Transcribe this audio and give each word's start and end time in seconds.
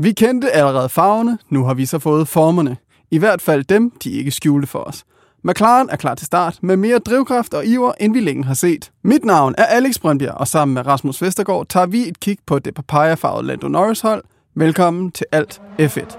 Vi 0.00 0.12
kendte 0.12 0.50
allerede 0.50 0.88
farverne, 0.88 1.38
nu 1.50 1.64
har 1.64 1.74
vi 1.74 1.86
så 1.86 1.98
fået 1.98 2.28
formerne. 2.28 2.76
I 3.10 3.18
hvert 3.18 3.42
fald 3.42 3.64
dem, 3.64 3.90
de 4.04 4.10
ikke 4.10 4.30
skjulte 4.30 4.66
for 4.68 4.78
os. 4.78 5.04
McLaren 5.44 5.88
er 5.90 5.96
klar 5.96 6.14
til 6.14 6.26
start 6.26 6.58
med 6.62 6.76
mere 6.76 6.98
drivkraft 6.98 7.54
og 7.54 7.66
iver, 7.66 7.92
end 8.00 8.12
vi 8.12 8.20
længe 8.20 8.44
har 8.44 8.54
set. 8.54 8.90
Mit 9.04 9.24
navn 9.24 9.54
er 9.58 9.64
Alex 9.64 9.98
Brøndbjerg, 9.98 10.34
og 10.34 10.48
sammen 10.48 10.74
med 10.74 10.86
Rasmus 10.86 11.22
Vestergaard 11.22 11.66
tager 11.68 11.86
vi 11.86 12.08
et 12.08 12.20
kig 12.20 12.38
på 12.46 12.58
det 12.58 12.74
papaya-farvede 12.74 13.46
Lando 13.46 13.68
Norris 13.68 14.00
hold. 14.00 14.24
Velkommen 14.54 15.10
til 15.12 15.26
Alt 15.32 15.60
F1. 15.80 16.16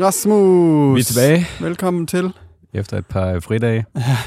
Rasmus! 0.00 0.94
Vi 0.96 1.00
er 1.00 1.04
tilbage 1.04 1.46
Velkommen 1.60 2.06
til. 2.06 2.32
efter 2.72 2.98
et 2.98 3.06
par 3.06 3.40
fridage. 3.40 3.84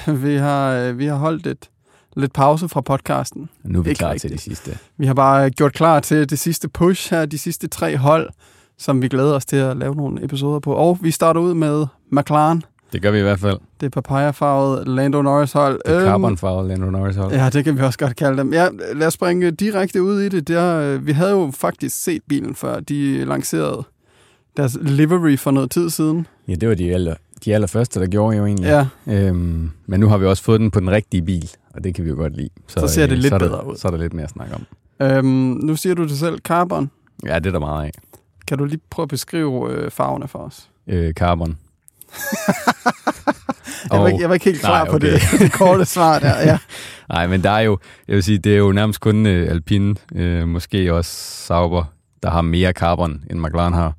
Vi 0.25 0.35
har, 0.35 0.71
øh, 0.73 0.97
vi 0.97 1.05
har 1.05 1.15
holdt 1.15 1.47
et 1.47 1.69
lidt 2.15 2.33
pause 2.33 2.69
fra 2.69 2.81
podcasten. 2.81 3.49
Nu 3.63 3.79
er 3.79 3.83
vi 3.83 3.89
Ikke 3.89 3.99
klar 3.99 4.09
rigtigt. 4.11 4.21
til 4.21 4.31
det 4.31 4.39
sidste. 4.41 4.77
Vi 4.97 5.05
har 5.05 5.13
bare 5.13 5.49
gjort 5.49 5.73
klar 5.73 5.99
til 5.99 6.29
det 6.29 6.39
sidste 6.39 6.69
push 6.69 7.13
her, 7.13 7.25
de 7.25 7.37
sidste 7.37 7.67
tre 7.67 7.97
hold, 7.97 8.29
som 8.77 9.01
vi 9.01 9.07
glæder 9.07 9.33
os 9.33 9.45
til 9.45 9.55
at 9.55 9.77
lave 9.77 9.95
nogle 9.95 10.23
episoder 10.25 10.59
på. 10.59 10.73
Og 10.73 10.97
vi 11.01 11.11
starter 11.11 11.41
ud 11.41 11.53
med 11.53 11.85
McLaren, 12.11 12.63
Det 12.93 13.01
gør 13.01 13.11
vi 13.11 13.19
i 13.19 13.21
hvert 13.21 13.39
fald. 13.39 13.57
det 13.81 13.91
papaya-farvede 13.91 14.83
Lando 14.95 15.21
Norris 15.21 15.51
hold. 15.53 15.81
Det 15.85 15.95
er 15.95 16.05
carbonfarvet 16.05 16.67
Lando 16.67 16.89
Norris 16.89 17.15
hold. 17.15 17.33
Ja, 17.33 17.49
det 17.49 17.63
kan 17.63 17.77
vi 17.77 17.81
også 17.83 17.99
godt 17.99 18.15
kalde 18.15 18.37
dem. 18.37 18.53
Ja, 18.53 18.67
lad 18.95 19.07
os 19.07 19.13
springe 19.13 19.51
direkte 19.51 20.03
ud 20.03 20.21
i 20.21 20.29
det. 20.29 20.47
Der, 20.47 20.79
øh, 20.79 21.07
vi 21.07 21.11
havde 21.11 21.31
jo 21.31 21.51
faktisk 21.55 22.03
set 22.03 22.21
bilen 22.29 22.55
før. 22.55 22.79
De 22.79 23.25
lancerede 23.25 23.83
deres 24.57 24.77
livery 24.81 25.37
for 25.37 25.51
noget 25.51 25.71
tid 25.71 25.89
siden. 25.89 26.27
Ja, 26.47 26.55
det 26.55 26.69
var 26.69 26.75
de, 26.75 26.93
aller, 26.93 27.15
de 27.45 27.53
allerførste, 27.55 27.99
der 27.99 28.07
gjorde 28.07 28.37
jo 28.37 28.45
egentlig. 28.45 28.67
Ja, 28.67 28.87
Øhm, 29.07 29.71
men 29.85 29.99
nu 29.99 30.07
har 30.07 30.17
vi 30.17 30.25
også 30.25 30.43
fået 30.43 30.59
den 30.59 30.71
på 30.71 30.79
den 30.79 30.91
rigtige 30.91 31.21
bil, 31.21 31.49
og 31.75 31.83
det 31.83 31.95
kan 31.95 32.03
vi 32.05 32.09
jo 32.09 32.15
godt 32.15 32.35
lide. 32.35 32.49
Så 32.67 32.87
ser 32.87 33.07
det 33.07 33.17
lidt 33.17 33.29
så 33.29 33.35
er 33.35 33.39
der, 33.39 33.47
bedre 33.47 33.67
ud. 33.67 33.75
Så 33.75 33.87
er 33.87 33.91
der 33.91 33.97
lidt 33.97 34.13
mere 34.13 34.23
at 34.23 34.29
snakke 34.29 34.55
om. 34.55 34.65
øhm, 35.01 35.25
nu 35.63 35.75
siger 35.75 35.95
du 35.95 36.03
det 36.03 36.11
selv, 36.19 36.39
carbon. 36.39 36.91
Ja, 37.25 37.35
det 37.39 37.45
er 37.45 37.51
der 37.51 37.59
meget 37.59 37.85
af. 37.85 37.91
Kan 38.47 38.57
du 38.57 38.65
lige 38.65 38.79
prøve 38.89 39.03
at 39.03 39.09
beskrive 39.09 39.71
øh, 39.71 39.91
farverne 39.91 40.27
for 40.27 40.39
os? 40.39 40.69
Øh, 40.87 41.13
carbon. 41.13 41.57
Jeg 43.91 43.99
var, 43.99 44.07
ikke, 44.07 44.21
jeg 44.21 44.29
var 44.29 44.33
ikke 44.33 44.45
helt 44.45 44.59
klar 44.59 44.83
Nej, 44.83 44.89
på 44.89 44.95
okay. 44.95 45.13
det, 45.13 45.21
det 45.39 45.51
korte 45.53 45.85
svar 45.85 46.19
der. 46.19 46.39
Ja. 46.39 46.57
Nej, 47.13 47.27
men 47.27 47.43
der 47.43 47.49
er 47.49 47.59
jo, 47.59 47.77
jeg 48.07 48.15
vil 48.15 48.23
sige, 48.23 48.37
det 48.37 48.53
er 48.53 48.57
jo 48.57 48.71
nærmest 48.71 48.99
kun 48.99 49.25
øh, 49.25 49.49
Alpine, 49.51 49.95
øh, 50.15 50.47
måske 50.47 50.93
også 50.93 51.11
Sauber, 51.45 51.83
der 52.23 52.29
har 52.29 52.41
mere 52.41 52.71
carbon, 52.71 53.23
end 53.29 53.39
McLaren 53.39 53.73
har. 53.73 53.93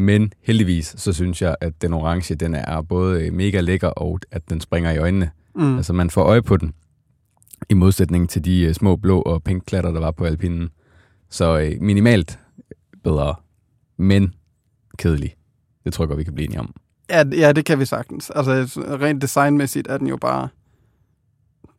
Men 0.00 0.32
heldigvis, 0.42 0.94
så 0.98 1.12
synes 1.12 1.42
jeg, 1.42 1.56
at 1.60 1.82
den 1.82 1.92
orange, 1.92 2.34
den 2.34 2.54
er 2.54 2.82
både 2.82 3.26
øh, 3.26 3.32
mega 3.32 3.60
lækker, 3.60 3.88
og 3.88 4.20
at 4.30 4.50
den 4.50 4.60
springer 4.60 4.90
i 4.90 4.98
øjnene. 4.98 5.30
Mm. 5.54 5.76
Altså, 5.76 5.92
man 5.92 6.10
får 6.10 6.22
øje 6.22 6.42
på 6.42 6.56
den, 6.56 6.74
i 7.68 7.74
modsætning 7.74 8.30
til 8.30 8.44
de 8.44 8.62
øh, 8.62 8.74
små 8.74 8.96
blå 8.96 9.22
og 9.22 9.42
pink 9.42 9.64
klatter, 9.66 9.90
der 9.90 10.00
var 10.00 10.10
på 10.10 10.24
Alpinen. 10.24 10.70
Så 11.30 11.58
øh, 11.58 11.72
minimalt 11.80 12.38
bedre, 13.04 13.34
men 13.96 14.34
kedelig. 14.98 15.36
Det 15.84 15.92
tror 15.92 16.04
jeg 16.04 16.08
godt, 16.08 16.18
vi 16.18 16.24
kan 16.24 16.34
blive 16.34 16.44
enige 16.44 16.60
om. 16.60 16.74
Ja, 17.10 17.24
ja, 17.32 17.52
det 17.52 17.64
kan 17.64 17.78
vi 17.78 17.84
sagtens. 17.84 18.30
Altså, 18.30 18.52
rent 18.80 19.22
designmæssigt 19.22 19.88
er 19.88 19.98
den 19.98 20.06
jo 20.06 20.16
bare, 20.16 20.48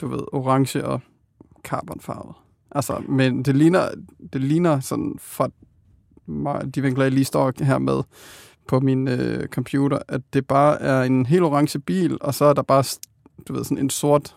du 0.01 0.07
ved, 0.07 0.19
orange 0.33 0.85
og 0.85 1.01
carbonfarvet. 1.63 2.35
Altså, 2.71 3.03
men 3.09 3.43
det 3.43 3.55
ligner, 3.55 3.89
det 4.33 4.41
ligner 4.41 4.79
sådan 4.79 5.15
fra 5.19 5.49
de 6.75 6.81
vinkler, 6.81 7.03
jeg 7.03 7.11
lige 7.11 7.25
står 7.25 7.51
her 7.63 7.77
med 7.77 8.01
på 8.67 8.79
min 8.79 9.07
øh, 9.07 9.47
computer, 9.47 9.99
at 10.07 10.21
det 10.33 10.47
bare 10.47 10.81
er 10.81 11.03
en 11.03 11.25
helt 11.25 11.43
orange 11.43 11.79
bil, 11.79 12.17
og 12.21 12.33
så 12.33 12.45
er 12.45 12.53
der 12.53 12.61
bare, 12.61 12.83
du 13.47 13.53
ved, 13.53 13.63
sådan 13.63 13.77
en 13.77 13.89
sort 13.89 14.35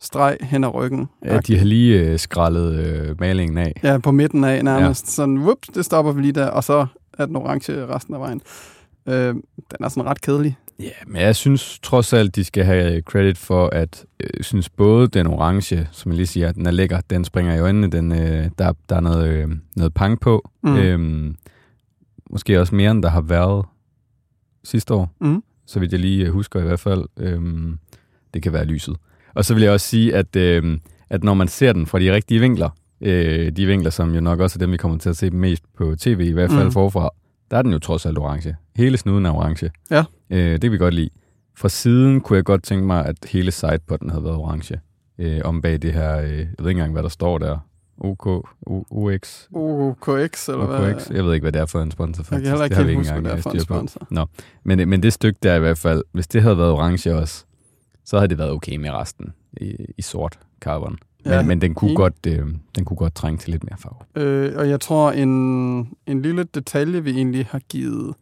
streg 0.00 0.36
hen 0.40 0.64
ad 0.64 0.74
ryggen. 0.74 1.08
Ja, 1.24 1.38
de 1.38 1.58
har 1.58 1.64
lige 1.64 2.00
øh, 2.00 2.18
skrællet 2.18 2.74
øh, 2.74 3.20
malingen 3.20 3.58
af. 3.58 3.80
Ja, 3.82 3.98
på 3.98 4.10
midten 4.10 4.44
af 4.44 4.64
nærmest. 4.64 5.06
Ja. 5.06 5.10
Sådan, 5.10 5.38
whoops, 5.38 5.68
det 5.68 5.84
stopper 5.84 6.12
vi 6.12 6.22
lige 6.22 6.32
der, 6.32 6.46
og 6.46 6.64
så 6.64 6.86
er 7.18 7.26
den 7.26 7.36
orange 7.36 7.86
resten 7.86 8.14
af 8.14 8.20
vejen. 8.20 8.40
Øh, 9.08 9.34
den 9.56 9.76
er 9.80 9.88
sådan 9.88 10.10
ret 10.10 10.20
kedelig. 10.20 10.56
Ja, 10.82 10.90
men 11.06 11.22
jeg 11.22 11.36
synes 11.36 11.78
trods 11.82 12.12
alt, 12.12 12.36
de 12.36 12.44
skal 12.44 12.64
have 12.64 13.00
credit 13.00 13.38
for, 13.38 13.66
at 13.68 14.04
øh, 14.20 14.30
jeg 14.36 14.44
synes 14.44 14.68
både 14.68 15.08
den 15.08 15.26
orange, 15.26 15.88
som 15.92 16.12
jeg 16.12 16.16
lige 16.16 16.26
siger, 16.26 16.52
den 16.52 16.66
er 16.66 16.70
lækker, 16.70 17.00
den 17.10 17.24
springer 17.24 17.54
i 17.54 17.58
øjnene, 17.58 17.90
den, 17.90 18.12
øh, 18.12 18.50
der, 18.58 18.72
der 18.88 18.96
er 18.96 19.00
noget, 19.00 19.28
øh, 19.28 19.48
noget 19.76 19.94
pang 19.94 20.20
på. 20.20 20.50
Mm. 20.62 20.76
Øhm, 20.76 21.36
måske 22.30 22.60
også 22.60 22.74
mere, 22.74 22.90
end 22.90 23.02
der 23.02 23.08
har 23.08 23.20
været 23.20 23.64
sidste 24.64 24.94
år, 24.94 25.14
Mm. 25.20 25.42
så 25.66 25.80
vidt 25.80 25.92
jeg 25.92 26.00
lige 26.00 26.26
øh, 26.26 26.32
husker 26.32 26.60
i 26.60 26.62
hvert 26.62 26.80
fald. 26.80 27.04
Øhm, 27.18 27.78
det 28.34 28.42
kan 28.42 28.52
være 28.52 28.64
lyset. 28.64 28.96
Og 29.34 29.44
så 29.44 29.54
vil 29.54 29.62
jeg 29.62 29.72
også 29.72 29.86
sige, 29.86 30.14
at, 30.14 30.36
øh, 30.36 30.78
at 31.10 31.24
når 31.24 31.34
man 31.34 31.48
ser 31.48 31.72
den 31.72 31.86
fra 31.86 31.98
de 31.98 32.14
rigtige 32.14 32.40
vinkler, 32.40 32.70
øh, 33.00 33.52
de 33.52 33.66
vinkler, 33.66 33.90
som 33.90 34.14
jo 34.14 34.20
nok 34.20 34.40
også 34.40 34.56
er 34.56 34.58
dem, 34.58 34.72
vi 34.72 34.76
kommer 34.76 34.98
til 34.98 35.08
at 35.10 35.16
se 35.16 35.30
mest 35.30 35.62
på 35.76 35.94
tv, 35.98 36.20
i 36.20 36.32
hvert 36.32 36.50
fald 36.50 36.64
mm. 36.64 36.72
forfra, 36.72 37.10
der 37.52 37.58
er 37.58 37.62
den 37.62 37.72
jo 37.72 37.78
trods 37.78 38.06
alt 38.06 38.18
orange. 38.18 38.56
Hele 38.76 38.96
snuden 38.98 39.26
er 39.26 39.30
orange. 39.30 39.70
Ja. 39.90 40.04
Øh, 40.30 40.52
det 40.52 40.60
kan 40.60 40.72
vi 40.72 40.78
godt 40.78 40.94
lide. 40.94 41.10
Fra 41.56 41.68
siden 41.68 42.20
kunne 42.20 42.36
jeg 42.36 42.44
godt 42.44 42.62
tænke 42.62 42.86
mig, 42.86 43.06
at 43.06 43.16
hele 43.28 43.50
side 43.50 43.78
på 43.86 43.96
den 43.96 44.10
havde 44.10 44.24
været 44.24 44.36
orange. 44.36 44.80
Øh, 45.18 45.40
om 45.44 45.62
bag 45.62 45.82
det 45.82 45.92
her, 45.92 46.18
øh, 46.18 46.24
jeg 46.30 46.30
ved 46.38 46.46
ikke 46.68 46.70
engang, 46.70 46.92
hvad 46.92 47.02
der 47.02 47.08
står 47.08 47.38
der. 47.38 47.58
OK, 47.98 48.26
O, 48.26 48.44
OX, 48.90 49.46
OKX, 49.54 50.48
eller 50.48 50.66
hvad? 50.66 50.94
OKX. 50.94 51.10
Jeg 51.10 51.24
ved 51.24 51.34
ikke, 51.34 51.44
hvad 51.44 51.52
det 51.52 51.60
er 51.60 51.66
for 51.66 51.82
en 51.82 51.90
sponsor, 51.90 52.22
Jeg 52.22 52.26
faktisk. 52.26 52.44
kan 52.44 52.50
heller 52.50 52.64
ikke 52.64 52.74
det 52.74 52.84
har 52.84 52.88
helt 52.88 52.98
huske, 52.98 53.12
hvad 53.12 53.22
det 53.22 53.30
er 53.30 53.36
øh, 53.36 53.42
for 53.42 53.50
en 53.50 53.60
styr 53.60 53.66
på. 53.74 53.74
sponsor. 53.74 54.28
Men, 54.64 54.88
men 54.88 55.02
det 55.02 55.12
stykke 55.12 55.38
der 55.42 55.54
i 55.54 55.58
hvert 55.58 55.78
fald, 55.78 56.02
hvis 56.12 56.28
det 56.28 56.42
havde 56.42 56.58
været 56.58 56.70
orange 56.70 57.14
også, 57.14 57.44
så 58.04 58.16
havde 58.18 58.28
det 58.28 58.38
været 58.38 58.50
okay 58.50 58.76
med 58.76 58.90
resten 58.90 59.32
i, 59.60 59.76
i 59.98 60.02
sort 60.02 60.38
carbon. 60.60 60.98
Men, 61.24 61.32
Ja, 61.32 61.42
men 61.42 61.60
den, 61.60 61.74
kunne 61.74 61.88
enig. 61.88 61.96
godt, 61.96 62.26
øh, 62.26 62.46
den 62.76 62.84
kunne 62.84 62.96
godt 62.96 63.14
trænge 63.14 63.38
til 63.38 63.50
lidt 63.50 63.64
mere 63.64 63.76
farve. 63.78 64.22
Øh, 64.24 64.52
og 64.58 64.68
jeg 64.68 64.80
tror, 64.80 65.10
en, 65.12 65.28
en 66.06 66.22
lille 66.22 66.44
detalje, 66.44 67.04
vi 67.04 67.10
egentlig 67.10 67.46
har 67.50 67.58
givet 67.68 68.14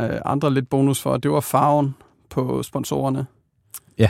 øh, 0.00 0.10
andre 0.24 0.54
lidt 0.54 0.70
bonus 0.70 1.02
for, 1.02 1.16
det 1.16 1.30
var 1.30 1.40
farven 1.40 1.94
på 2.30 2.62
sponsorerne. 2.62 3.26
Ja. 3.98 4.08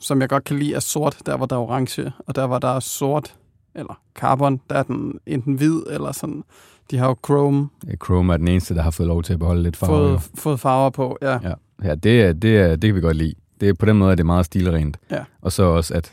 Som 0.00 0.20
jeg 0.20 0.28
godt 0.28 0.44
kan 0.44 0.58
lide 0.58 0.74
er 0.74 0.80
sort, 0.80 1.16
der 1.26 1.36
hvor 1.36 1.46
der 1.46 1.56
er 1.56 1.60
orange, 1.60 2.12
og 2.18 2.34
der 2.34 2.46
hvor 2.46 2.58
der 2.58 2.68
er 2.68 2.80
sort, 2.80 3.34
eller 3.74 4.00
carbon, 4.14 4.60
der 4.70 4.76
er 4.76 4.82
den 4.82 5.18
enten 5.26 5.54
hvid, 5.54 5.82
eller 5.90 6.12
sådan. 6.12 6.44
De 6.90 6.98
har 6.98 7.08
jo 7.08 7.16
chrome 7.26 7.68
Øh, 7.88 7.94
Chrome 8.04 8.32
er 8.32 8.36
den 8.36 8.48
eneste, 8.48 8.74
der 8.74 8.82
har 8.82 8.90
fået 8.90 9.06
lov 9.06 9.22
til 9.22 9.32
at 9.32 9.38
beholde 9.38 9.62
lidt 9.62 9.76
farve. 9.76 9.90
fået, 10.18 10.30
fået 10.34 10.60
farver 10.60 10.90
på. 10.90 11.18
Ja. 11.22 11.38
Ja, 11.42 11.52
ja 11.84 11.94
det, 11.94 12.22
er, 12.22 12.32
det, 12.32 12.58
er, 12.58 12.68
det 12.76 12.88
kan 12.88 12.94
vi 12.94 13.00
godt 13.00 13.16
lide. 13.16 13.34
Det 13.60 13.68
er, 13.68 13.74
på 13.74 13.86
den 13.86 13.96
måde 13.96 14.10
er 14.10 14.14
det 14.14 14.26
meget 14.26 14.46
stilrent. 14.46 14.98
Ja. 15.10 15.24
Og 15.42 15.52
så 15.52 15.62
også, 15.62 15.94
at 15.94 16.12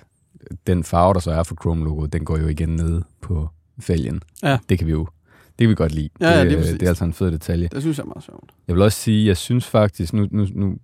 den 0.67 0.83
farve, 0.83 1.13
der 1.13 1.19
så 1.19 1.31
er 1.31 1.43
for 1.43 1.55
Chrome-logoet, 1.55 2.13
den 2.13 2.25
går 2.25 2.37
jo 2.37 2.47
igen 2.47 2.69
nede 2.69 3.03
på 3.21 3.49
fælgen. 3.79 4.21
Ja. 4.43 4.57
Det 4.69 4.77
kan 4.77 4.87
vi 4.87 4.91
jo 4.91 5.07
det 5.59 5.65
kan 5.65 5.69
vi 5.69 5.75
godt 5.75 5.91
lide. 5.91 6.09
Ja, 6.21 6.29
ja, 6.29 6.39
det, 6.39 6.47
lige 6.47 6.57
præcis. 6.57 6.73
det 6.73 6.83
er 6.83 6.87
altså 6.87 7.05
en 7.05 7.13
fed 7.13 7.31
detalje. 7.31 7.67
Det 7.71 7.81
synes 7.81 7.97
jeg 7.97 8.03
er 8.03 8.07
meget 8.07 8.23
sjovt. 8.23 8.51
Jeg 8.67 8.75
vil 8.75 8.83
også 8.83 8.97
sige, 8.97 9.27
jeg 9.27 9.37
synes 9.37 9.67
faktisk, 9.67 10.13
nu, 10.13 10.27
nu, 10.31 10.47
nu 10.53 10.75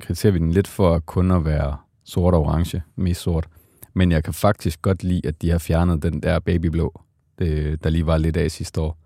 kritiserer 0.00 0.32
vi 0.32 0.38
den 0.38 0.52
lidt 0.52 0.68
for 0.68 0.98
kun 0.98 1.30
at 1.30 1.44
være 1.44 1.76
sort 2.04 2.34
og 2.34 2.40
orange, 2.40 2.82
mest 2.96 3.20
sort. 3.20 3.48
Men 3.94 4.12
jeg 4.12 4.24
kan 4.24 4.34
faktisk 4.34 4.82
godt 4.82 5.04
lide, 5.04 5.28
at 5.28 5.42
de 5.42 5.50
har 5.50 5.58
fjernet 5.58 6.02
den 6.02 6.22
der 6.22 6.38
babyblå, 6.38 7.00
det, 7.38 7.84
der 7.84 7.90
lige 7.90 8.06
var 8.06 8.18
lidt 8.18 8.36
af 8.36 8.50
sidste 8.50 8.80
år. 8.80 8.98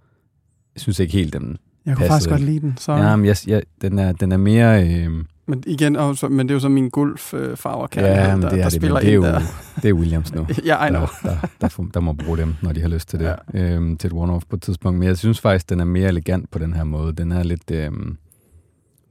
Jeg 0.75 0.81
synes 0.81 0.99
ikke 0.99 1.13
helt, 1.13 1.33
den... 1.33 1.57
Jeg 1.87 1.97
kunne 1.97 2.07
faktisk 2.07 2.31
godt 2.31 2.43
lide 2.43 2.61
den. 2.61 2.75
Så. 2.79 2.93
Ja, 2.93 3.17
men 3.17 3.27
jeg, 3.27 3.37
jeg, 3.47 3.63
den, 3.83 3.99
er, 3.99 4.13
den 4.13 4.33
er 4.33 4.37
mere... 4.37 4.89
Øh, 4.89 5.25
Men 5.49 5.63
igen, 5.67 5.97
og 5.97 6.17
så, 6.17 6.29
men 6.29 6.49
det 6.49 6.53
er 6.53 6.55
jo 6.57 6.61
så 6.61 6.69
min 6.69 6.91
gulf-farver, 6.91 7.87
kan 7.87 8.03
ja, 8.05 8.09
der, 8.11 8.35
det 8.37 8.45
er 8.45 8.51
der 8.51 8.63
det, 8.63 8.73
spiller 8.73 9.01
det 9.01 9.09
er, 9.09 9.15
jo, 9.15 9.23
der. 9.23 9.41
det 9.83 9.89
er 9.89 9.93
Williams 9.93 10.35
nu. 10.35 10.47
Ja, 10.65 10.87
I 10.87 10.89
know. 10.89 11.01
Der, 11.23 11.29
der, 11.61 11.69
der, 11.69 11.91
der 11.95 12.01
må 12.01 12.13
bruge 12.13 12.39
dem, 12.39 12.55
når 12.63 12.73
de 12.73 12.81
har 12.81 12.89
lyst 12.89 13.09
til 13.09 13.19
det, 13.19 13.35
ja. 13.55 13.75
øhm, 13.75 13.97
til 13.97 14.09
et 14.09 14.13
one-off 14.13 14.41
på 14.49 14.57
et 14.57 14.63
tidspunkt. 14.63 14.99
Men 14.99 15.09
jeg 15.09 15.19
synes 15.19 15.41
faktisk, 15.41 15.71
den 15.71 15.81
er 15.81 15.85
mere 15.85 16.09
elegant 16.09 16.51
på 16.51 16.59
den 16.59 16.73
her 16.75 16.85
måde. 16.85 17.13
Den 17.13 17.33
er 17.33 17.43
lidt, 17.43 17.71
øhm, 17.71 18.17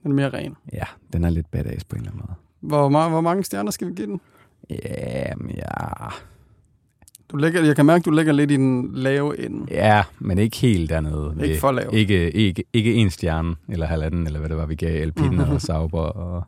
Den 0.04 0.12
er 0.12 0.16
mere 0.16 0.30
ren. 0.30 0.56
ja, 0.74 0.84
den 1.14 1.24
er 1.24 1.30
lidt 1.30 1.52
badass 1.52 1.84
på 1.84 1.96
en 1.96 2.02
eller 2.02 2.12
anden 2.12 2.24
måde. 2.28 2.38
Hvor, 2.62 2.90
ma- 2.90 3.10
hvor 3.10 3.22
mange 3.22 3.44
stjerner 3.44 3.72
skal 3.72 3.88
vi 3.88 3.94
give 3.94 4.08
den? 4.08 4.22
Ja, 4.70 5.36
men 5.38 5.50
ja, 5.56 6.08
Du 7.32 7.38
lægger, 7.38 7.64
jeg 7.64 7.76
kan 7.76 7.86
mærke, 7.86 8.04
du 8.04 8.12
ligger 8.12 8.34
lidt 8.34 8.52
i 8.52 8.56
den 8.56 8.90
lave 8.94 9.46
ende. 9.46 9.66
ja, 9.74 10.04
men 10.20 10.38
ikke 10.38 10.58
helt 10.58 10.90
dernede. 10.90 11.36
Ikke 11.44 11.60
for 11.60 11.72
lav. 11.72 11.90
Ikke, 11.94 12.32
ikke, 12.32 12.64
ikke 12.74 12.94
en 12.94 13.10
stjerne, 13.10 13.56
eller 13.70 13.86
halvanden, 13.86 14.26
eller 14.28 14.40
hvad 14.40 14.50
det 14.50 14.58
var, 14.58 14.66
vi 14.66 14.76
gav 14.76 15.02
Alpine 15.02 15.30
Mhm. 15.44 15.52
og 15.52 15.62
Sauber. 15.62 16.02
Og 16.02 16.44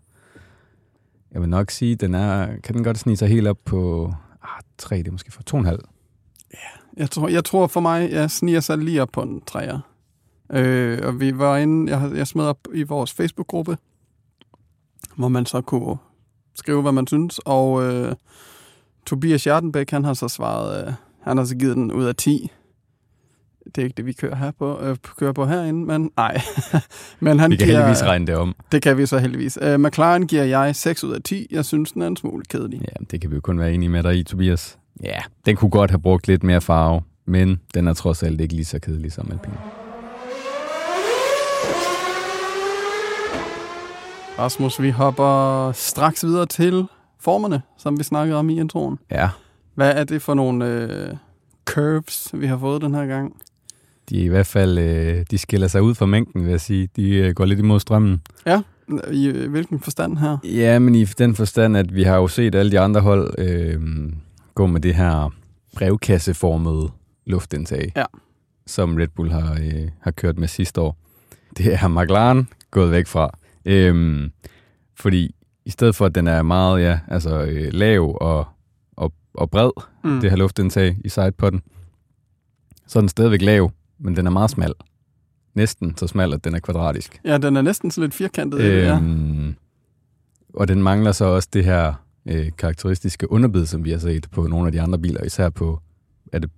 jeg 1.31 1.41
vil 1.41 1.49
nok 1.49 1.71
sige, 1.71 1.95
den 1.95 2.15
er, 2.15 2.47
kan 2.63 2.75
den 2.75 2.83
godt 2.83 2.97
snige 2.97 3.17
sig 3.17 3.27
helt 3.27 3.47
op 3.47 3.57
på 3.65 4.13
ah, 4.43 4.49
tre, 4.77 4.97
det 4.97 5.07
er 5.07 5.11
måske 5.11 5.31
for 5.31 5.43
to 5.43 5.57
og 5.57 5.59
en 5.59 5.65
halv. 5.65 5.79
Jeg 6.97 7.11
tror, 7.11 7.27
jeg 7.27 7.45
tror 7.45 7.67
for 7.67 7.79
mig, 7.79 8.11
jeg 8.11 8.31
sniger 8.31 8.59
sig 8.59 8.77
lige 8.77 9.01
op 9.01 9.09
på 9.13 9.21
en 9.21 9.41
træer. 9.41 9.79
Øh, 10.53 10.99
og 11.03 11.19
vi 11.19 11.37
var 11.37 11.57
inde, 11.57 11.91
jeg, 11.97 12.11
jeg 12.15 12.27
smed 12.27 12.45
op 12.45 12.59
i 12.73 12.83
vores 12.83 13.13
Facebook-gruppe, 13.13 13.77
hvor 15.15 15.27
man 15.27 15.45
så 15.45 15.61
kunne 15.61 15.97
skrive, 16.55 16.81
hvad 16.81 16.91
man 16.91 17.07
synes. 17.07 17.39
Og 17.45 17.83
øh, 17.83 18.15
Tobias 19.09 19.47
Jardenbæk, 19.47 19.91
han 19.91 20.05
har 20.05 20.13
så 20.13 20.27
svaret, 20.27 20.87
øh, 20.87 20.93
han 21.23 21.37
har 21.37 21.45
så 21.45 21.55
givet 21.55 21.75
den 21.75 21.91
ud 21.91 22.05
af 22.05 22.15
10. 22.15 22.51
Det 23.65 23.77
er 23.77 23.83
ikke 23.83 23.93
det, 23.97 24.05
vi 24.05 24.13
kører, 24.13 24.35
her 24.35 24.51
på, 24.59 24.79
øh, 24.81 24.97
kører 25.17 25.31
på 25.33 25.45
herinde, 25.45 25.85
men 25.85 26.11
nej. 26.17 26.41
men 27.19 27.39
han 27.39 27.51
Vi 27.51 27.55
kan 27.55 27.67
giver, 27.67 27.77
heldigvis 27.77 28.03
regne 28.03 28.27
det 28.27 28.35
om. 28.35 28.55
Det 28.71 28.81
kan 28.81 28.97
vi 28.97 29.05
så 29.05 29.17
heldigvis. 29.17 29.57
Øh, 29.61 29.79
McLaren 29.79 30.27
giver 30.27 30.43
jeg 30.43 30.75
6 30.75 31.03
ud 31.03 31.13
af 31.13 31.21
10. 31.23 31.47
Jeg 31.51 31.65
synes, 31.65 31.91
den 31.91 32.01
er 32.01 32.07
en 32.07 32.15
smule 32.15 32.43
kedelig. 32.49 32.81
Ja, 32.81 33.05
det 33.11 33.21
kan 33.21 33.29
vi 33.29 33.35
jo 33.35 33.41
kun 33.41 33.59
være 33.59 33.73
enige 33.73 33.89
med 33.89 34.03
dig 34.03 34.17
i, 34.17 34.23
Tobias. 34.23 34.77
Ja, 35.03 35.19
den 35.45 35.55
kunne 35.55 35.71
godt 35.71 35.91
have 35.91 36.01
brugt 36.01 36.27
lidt 36.27 36.43
mere 36.43 36.61
farve, 36.61 37.01
men 37.25 37.59
den 37.73 37.87
er 37.87 37.93
trods 37.93 38.23
alt 38.23 38.41
ikke 38.41 38.53
lige 38.53 38.65
så 38.65 38.79
kedelig 38.79 39.11
som 39.11 39.31
alpin. 39.31 39.53
Rasmus, 44.39 44.81
vi 44.81 44.89
hopper 44.89 45.71
straks 45.71 46.23
videre 46.25 46.45
til 46.45 46.87
formerne, 47.19 47.61
som 47.77 47.99
vi 47.99 48.03
snakkede 48.03 48.37
om 48.39 48.49
i 48.49 48.59
introen. 48.59 48.99
Ja, 49.11 49.29
Hvad 49.75 49.91
er 49.95 50.03
det 50.03 50.21
for 50.21 50.33
nogle 50.33 50.65
øh, 50.83 51.15
curves, 51.65 52.29
vi 52.33 52.45
har 52.47 52.57
fået 52.57 52.81
den 52.81 52.93
her 52.95 53.05
gang? 53.05 53.35
de 54.09 54.19
er 54.19 54.23
i 54.23 54.27
hvert 54.27 54.47
fald, 54.47 54.77
øh, 54.77 55.25
de 55.31 55.37
skiller 55.37 55.67
sig 55.67 55.81
ud 55.81 55.95
fra 55.95 56.05
mængden, 56.05 56.43
vil 56.43 56.49
jeg 56.51 56.61
sige. 56.61 56.89
De 56.95 57.09
øh, 57.15 57.33
går 57.33 57.45
lidt 57.45 57.59
imod 57.59 57.79
strømmen. 57.79 58.21
I 59.11 59.27
øh, 59.27 59.51
hvilken 59.51 59.79
forstand 59.79 60.17
her? 60.17 60.37
Ja, 60.43 60.79
men 60.79 60.95
i 60.95 61.05
den 61.05 61.35
forstand, 61.35 61.77
at 61.77 61.95
vi 61.95 62.03
har 62.03 62.15
jo 62.15 62.27
set 62.27 62.55
alle 62.55 62.71
de 62.71 62.79
andre 62.79 63.01
hold 63.01 63.33
øh, 63.37 63.81
gå 64.55 64.65
med 64.67 64.81
det 64.81 64.95
her 64.95 65.33
brevkasseformede 65.75 66.89
luftindtag, 67.25 67.91
Ja. 67.95 68.05
som 68.67 68.95
Red 68.95 69.07
Bull 69.07 69.31
har, 69.31 69.53
øh, 69.53 69.89
har 70.01 70.11
kørt 70.11 70.37
med 70.37 70.47
sidste 70.47 70.81
år. 70.81 70.97
Det 71.57 71.73
er 71.73 71.87
McLaren 71.87 72.47
gået 72.71 72.91
væk 72.91 73.07
fra. 73.07 73.37
Øh, 73.65 74.29
fordi 74.95 75.35
i 75.69 75.71
stedet 75.71 75.95
for, 75.95 76.05
at 76.05 76.15
den 76.15 76.27
er 76.27 76.41
meget 76.41 76.81
ja, 76.81 76.99
altså, 77.07 77.41
øh, 77.41 77.73
lav 77.73 78.17
og, 78.21 78.47
og, 78.95 79.13
og 79.33 79.49
bred, 79.49 79.71
Mm. 80.03 80.09
mm. 80.09 80.21
det 80.21 80.29
her 80.29 80.37
luftindtag 80.37 80.97
i 81.05 81.09
sidepotten, 81.09 81.61
så 82.87 82.99
er 82.99 83.01
den 83.01 83.09
stadigvæk 83.09 83.41
lav, 83.41 83.71
men 83.99 84.15
den 84.15 84.27
er 84.27 84.31
meget 84.31 84.49
smal. 84.49 84.73
Næsten 85.53 85.97
så 85.97 86.07
smal, 86.07 86.33
at 86.33 86.43
den 86.43 86.55
er 86.55 86.59
kvadratisk. 86.59 87.21
Ja, 87.25 87.37
den 87.37 87.57
er 87.57 87.61
næsten 87.61 87.91
sådan 87.91 88.01
lidt 88.05 88.13
firkantet. 88.13 88.59
Øh, 88.59 88.83
ja. 88.83 88.95
Øhm, 88.97 89.55
og 90.53 90.67
den 90.67 90.83
mangler 90.83 91.11
så 91.11 91.25
også 91.25 91.49
det 91.53 91.65
her 91.65 91.93
øh, 92.25 92.51
karakteristiske 92.57 93.31
underbid, 93.31 93.65
som 93.65 93.85
vi 93.85 93.91
har 93.91 93.97
set 93.99 94.27
på 94.31 94.47
nogle 94.47 94.65
af 94.65 94.71
de 94.71 94.81
andre 94.81 94.99
biler, 94.99 95.23
især 95.23 95.49
på 95.49 95.79
er 96.33 96.39
det 96.39 96.49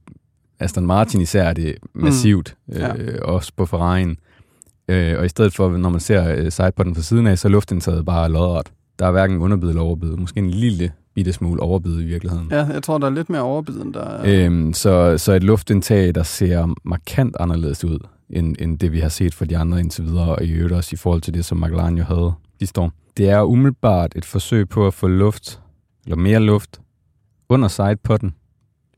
Aston 0.60 0.86
Martin 0.86 1.22
især 1.22 1.44
er 1.44 1.54
det 1.54 1.76
massivt, 1.94 2.56
mm. 2.68 2.74
Ja. 2.74 2.96
øh, 2.96 3.20
også 3.24 3.52
på 3.58 3.64
Ferrari'en. 3.64 4.16
Øh, 4.88 5.20
og 5.20 5.26
i 5.26 5.30
stedet 5.30 5.56
for, 5.56 5.78
når 5.78 5.90
man 5.90 6.00
ser 6.00 6.36
øh, 6.36 6.52
sidepotten 6.52 6.96
fra 6.96 7.02
siden 7.02 7.28
af, 7.28 7.40
så 7.40 7.48
er 7.48 7.50
luftindtaget 7.52 8.06
bare 8.06 8.30
lodret. 8.30 8.72
Der 9.02 9.08
er 9.08 9.12
hverken 9.12 9.38
underbid 9.38 9.70
eller 9.70 9.82
overbid. 9.82 10.10
Måske 10.10 10.38
en 10.40 10.50
lille 10.50 10.92
bitte 11.14 11.34
smule 11.34 11.62
overbid 11.62 12.02
i 12.02 12.04
virkeligheden. 12.04 12.48
ja, 12.52 12.66
jeg 12.66 12.84
tror, 12.84 12.98
der 12.98 13.08
er 13.08 13.12
lidt 13.12 13.30
mere 13.30 13.42
overbid, 13.42 13.82
end 13.82 13.94
der 13.94 14.04
er... 14.04 14.46
Øhm, 14.46 14.74
så, 14.74 15.18
så 15.18 15.34
et 15.34 15.44
luftindtag, 15.44 16.16
der 16.16 16.24
ser 16.24 16.74
markant 16.84 17.36
anderledes 17.40 17.86
ud, 17.86 18.00
end, 18.30 18.56
end 18.60 18.80
det 18.80 18.92
vi 18.92 19.00
har 19.00 19.10
set 19.10 19.34
for 19.34 19.46
de 19.46 19.58
andre 19.58 19.80
indtil 19.80 20.06
videre, 20.06 20.36
og 20.36 20.44
i 20.44 20.52
øvrigt 20.52 20.74
også 20.74 20.90
i 20.94 20.98
forhold 20.98 21.22
til 21.22 21.34
det, 21.34 21.46
som 21.46 21.58
McLaren 21.58 21.98
jo 21.98 22.04
havde 22.04 22.34
sidste 22.60 22.82
år. 22.82 22.92
Det 23.18 23.30
er 23.30 23.42
umiddelbart 23.42 24.14
et 24.16 24.26
forsøg 24.26 24.70
på 24.70 24.88
at 24.88 24.94
få 24.94 25.08
luft, 25.08 25.62
eller 26.06 26.18
mere 26.18 26.40
luft, 26.40 26.82
under 27.50 27.68
sidepotten, 27.68 28.36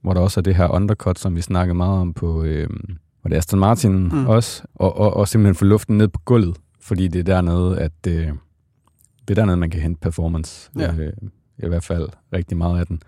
hvor 0.02 0.14
der 0.14 0.22
også 0.22 0.40
er 0.40 0.42
det 0.42 0.56
her 0.56 0.68
undercut, 0.68 1.20
som 1.20 1.36
vi 1.36 1.42
snakkede 1.42 1.76
meget 1.76 2.02
om 2.02 2.14
på 2.14 2.44
øhm, 2.44 2.98
hvor 3.22 3.30
det 3.30 3.36
er 3.36 3.38
Aston 3.38 3.60
Martin 3.60 4.04
mm. 4.04 4.28
også, 4.28 4.64
og, 4.76 4.98
og, 4.98 5.14
og 5.14 5.28
simpelthen 5.28 5.56
få 5.56 5.66
luften 5.66 5.98
ned 5.98 6.08
på 6.08 6.20
gulvet, 6.26 6.58
fordi 6.82 7.08
det 7.08 7.20
er 7.20 7.24
dernede, 7.24 7.80
at 7.80 8.08
øh, 8.08 8.30
det 9.28 9.38
er 9.38 9.42
dernede, 9.42 9.58
man 9.58 9.70
kan 9.70 9.82
hente 9.82 10.00
performance. 10.02 10.72
Ja. 10.80 10.94
Øh, 10.94 11.14
I 11.64 11.68
hvert 11.68 11.84
fald 11.84 12.10
rigtig 12.34 12.58
meget 12.58 12.80
af 12.80 12.88
den. 12.88 13.02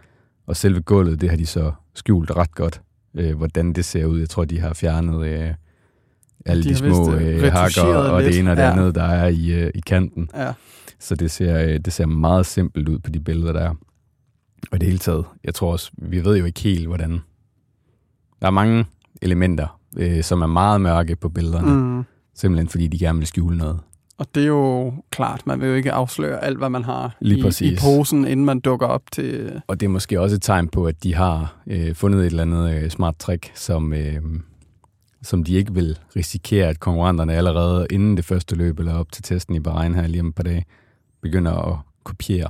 Og 0.47 0.55
selve 0.57 0.81
gulvet, 0.81 1.21
det 1.21 1.29
har 1.29 1.37
de 1.37 1.45
så 1.45 1.71
skjult 1.93 2.31
ret 2.31 2.55
godt, 2.55 2.81
øh, 3.13 3.37
hvordan 3.37 3.73
det 3.73 3.85
ser 3.85 4.05
ud. 4.05 4.19
Jeg 4.19 4.29
tror, 4.29 4.45
de 4.45 4.59
har 4.59 4.73
fjernet 4.73 5.27
øh, 5.27 5.53
alle 6.45 6.63
De 6.63 6.67
de, 6.69 6.69
vist, 6.69 6.79
små 6.79 7.13
øh, 7.15 7.43
øh, 7.43 7.51
hakker 7.51 7.83
og 7.95 8.21
lidt. 8.21 8.31
det 8.33 8.39
ene 8.39 8.51
og 8.51 8.57
det 8.57 8.63
Ja. 8.63 8.71
andet, 8.71 8.95
der 8.95 9.03
er 9.03 9.27
i, 9.27 9.51
øh, 9.53 9.71
i 9.75 9.79
kanten. 9.79 10.29
Ja. 10.35 10.53
Så 10.99 11.15
det 11.15 11.31
ser, 11.31 11.63
øh, 11.63 11.79
det 11.79 11.93
ser 11.93 12.05
meget 12.05 12.45
simpelt 12.45 12.89
ud 12.89 12.99
på 12.99 13.09
de 13.09 13.19
billeder, 13.19 13.53
der 13.53 13.59
er. 13.61 13.73
Og 14.71 14.79
det 14.81 14.83
hele 14.87 14.97
taget, 14.99 15.25
jeg 15.43 15.53
tror 15.53 15.71
også, 15.71 15.91
vi 15.97 16.25
ved 16.25 16.37
jo 16.37 16.45
ikke 16.45 16.59
helt, 16.59 16.87
hvordan... 16.87 17.19
Der 18.41 18.47
er 18.47 18.51
mange 18.51 18.85
elementer, 19.21 19.79
øh, 19.97 20.23
som 20.23 20.41
er 20.41 20.47
meget 20.47 20.81
mørke 20.81 21.15
på 21.15 21.29
billederne. 21.29 21.97
Mm. 21.97 22.03
simpelthen 22.35 22.67
fordi 22.67 22.87
de 22.87 22.99
gerne 22.99 23.17
vil 23.19 23.27
skjule 23.27 23.57
noget. 23.57 23.79
Og 24.17 24.25
det 24.35 24.43
er 24.43 24.47
jo 24.47 24.93
klart, 25.11 25.47
man 25.47 25.61
vil 25.61 25.67
jo 25.69 25.75
ikke 25.75 25.91
afsløre 25.91 26.43
alt, 26.43 26.57
hvad 26.57 26.69
man 26.69 26.83
har 26.83 27.17
Lige 27.19 27.53
i, 27.61 27.71
i 27.73 27.77
posen, 27.81 28.27
inden 28.27 28.45
man 28.45 28.59
dukker 28.59 28.87
op 28.87 29.01
til... 29.11 29.61
Og 29.67 29.79
det 29.79 29.85
er 29.85 29.89
måske 29.89 30.21
også 30.21 30.35
et 30.35 30.41
tegn 30.41 30.67
på, 30.67 30.85
at 30.85 31.03
de 31.03 31.13
har 31.15 31.57
øh, 31.67 31.95
fundet 31.95 32.19
et 32.19 32.25
eller 32.25 32.41
andet 32.43 32.83
øh, 32.83 32.89
smart 32.89 33.15
trick, 33.19 33.51
som, 33.55 33.93
øh, 33.93 34.21
som 35.21 35.43
de 35.43 35.53
ikke 35.53 35.73
vil 35.73 35.99
risikere, 36.15 36.67
at 36.67 36.79
konkurrenterne 36.79 37.33
allerede 37.33 37.87
inden 37.89 38.17
det 38.17 38.25
første 38.25 38.55
løb, 38.55 38.79
eller 38.79 38.93
op 38.93 39.11
til 39.11 39.23
testen 39.23 39.55
i 39.55 39.59
Bahrain 39.59 39.95
her 39.95 40.07
lige 40.07 40.21
om 40.21 40.27
et 40.27 40.35
par 40.35 40.43
dage, 40.43 40.65
begynder 41.21 41.51
at 41.71 41.77
kopiere. 42.03 42.49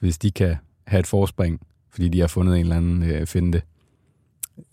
Hvis 0.00 0.18
de 0.18 0.30
kan 0.30 0.56
have 0.86 1.00
et 1.00 1.06
forspring, 1.06 1.60
fordi 1.90 2.08
de 2.08 2.20
har 2.20 2.26
fundet 2.26 2.54
en 2.54 2.60
eller 2.60 2.76
anden 2.76 3.02
øh, 3.02 3.26
finte 3.26 3.62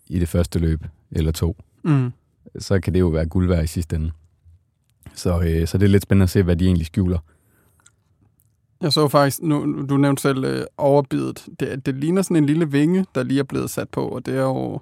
i 0.08 0.20
det 0.20 0.28
første 0.30 0.60
løb, 0.60 0.86
eller 1.12 1.32
to, 1.32 1.58
Mm. 1.84 2.12
så 2.60 2.80
kan 2.80 2.94
det 2.94 3.00
jo 3.00 3.08
være 3.08 3.26
guld 3.26 3.48
værd 3.48 3.64
i 3.64 3.68
sidste 3.68 3.96
ende. 3.96 4.12
Så, 5.14 5.42
øh, 5.42 5.68
så 5.68 5.78
det 5.78 5.86
er 5.86 5.90
lidt 5.90 6.04
spændende 6.04 6.24
at 6.24 6.30
se, 6.30 6.44
hvad 6.44 6.56
de 6.56 6.66
egentlig 6.66 6.86
skjuler. 6.86 7.20
Jeg 8.82 8.94
så 8.94 9.08
faktisk, 9.08 9.42
nu, 9.42 9.86
du 9.90 9.98
nævnte 9.98 10.22
selv 10.22 10.44
øh, 10.44 10.66
overbidet. 10.78 11.46
Det, 11.60 11.86
det 11.86 11.96
ligner 11.96 12.22
sådan 12.22 12.38
en 12.38 12.46
lille 12.46 12.72
vinge, 12.72 13.06
der 13.16 13.24
lige 13.24 13.40
er 13.40 13.44
blevet 13.44 13.70
sat 13.70 13.90
på, 13.90 14.08
og 14.08 14.26
det 14.26 14.36
er 14.36 14.42
jo, 14.42 14.80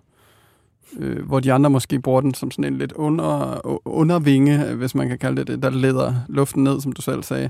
øh, 0.99 1.25
hvor 1.25 1.39
de 1.39 1.53
andre 1.53 1.69
måske 1.69 1.99
bruger 1.99 2.21
den 2.21 2.33
som 2.33 2.51
sådan 2.51 2.73
en 2.73 2.77
lidt 2.77 2.91
under, 2.91 3.61
undervinge, 3.87 4.75
hvis 4.75 4.95
man 4.95 5.07
kan 5.07 5.17
kalde 5.17 5.37
det 5.37 5.47
det, 5.47 5.63
der 5.63 5.69
leder 5.69 6.15
luften 6.29 6.63
ned, 6.63 6.81
som 6.81 6.91
du 6.91 7.01
selv 7.01 7.23
sagde. 7.23 7.49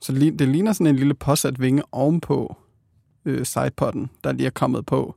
Så 0.00 0.12
det 0.12 0.48
ligner 0.48 0.72
sådan 0.72 0.86
en 0.86 0.96
lille 0.96 1.14
påsat 1.14 1.60
vinge 1.60 1.82
ovenpå 1.92 2.56
øh, 3.24 3.46
sidepotten, 3.46 4.10
der 4.24 4.32
lige 4.32 4.46
er 4.46 4.50
kommet 4.50 4.86
på, 4.86 5.16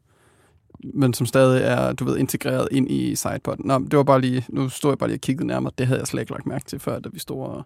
men 0.94 1.14
som 1.14 1.26
stadig 1.26 1.62
er, 1.64 1.94
du 1.94 2.06
ved, 2.06 2.18
integreret 2.18 2.68
ind 2.72 2.92
i 2.92 3.16
sidepotten. 3.16 3.68
Nå, 3.68 3.80
det 3.80 3.98
var 3.98 4.04
bare 4.04 4.22
lige, 4.22 4.46
nu 4.50 4.70
stod 4.70 4.92
jeg 4.92 4.98
bare 4.98 5.10
lige 5.10 5.18
og 5.18 5.22
kiggede 5.22 5.48
nærmere, 5.48 5.72
det 5.78 5.88
havde 5.88 6.00
jeg 6.00 6.08
slet 6.08 6.22
ikke 6.22 6.32
lagt 6.32 6.46
mærke 6.46 6.66
til 6.66 6.80
før, 6.80 7.00
da 7.00 7.10
vi 7.14 7.20
stod 7.20 7.42
og, 7.44 7.64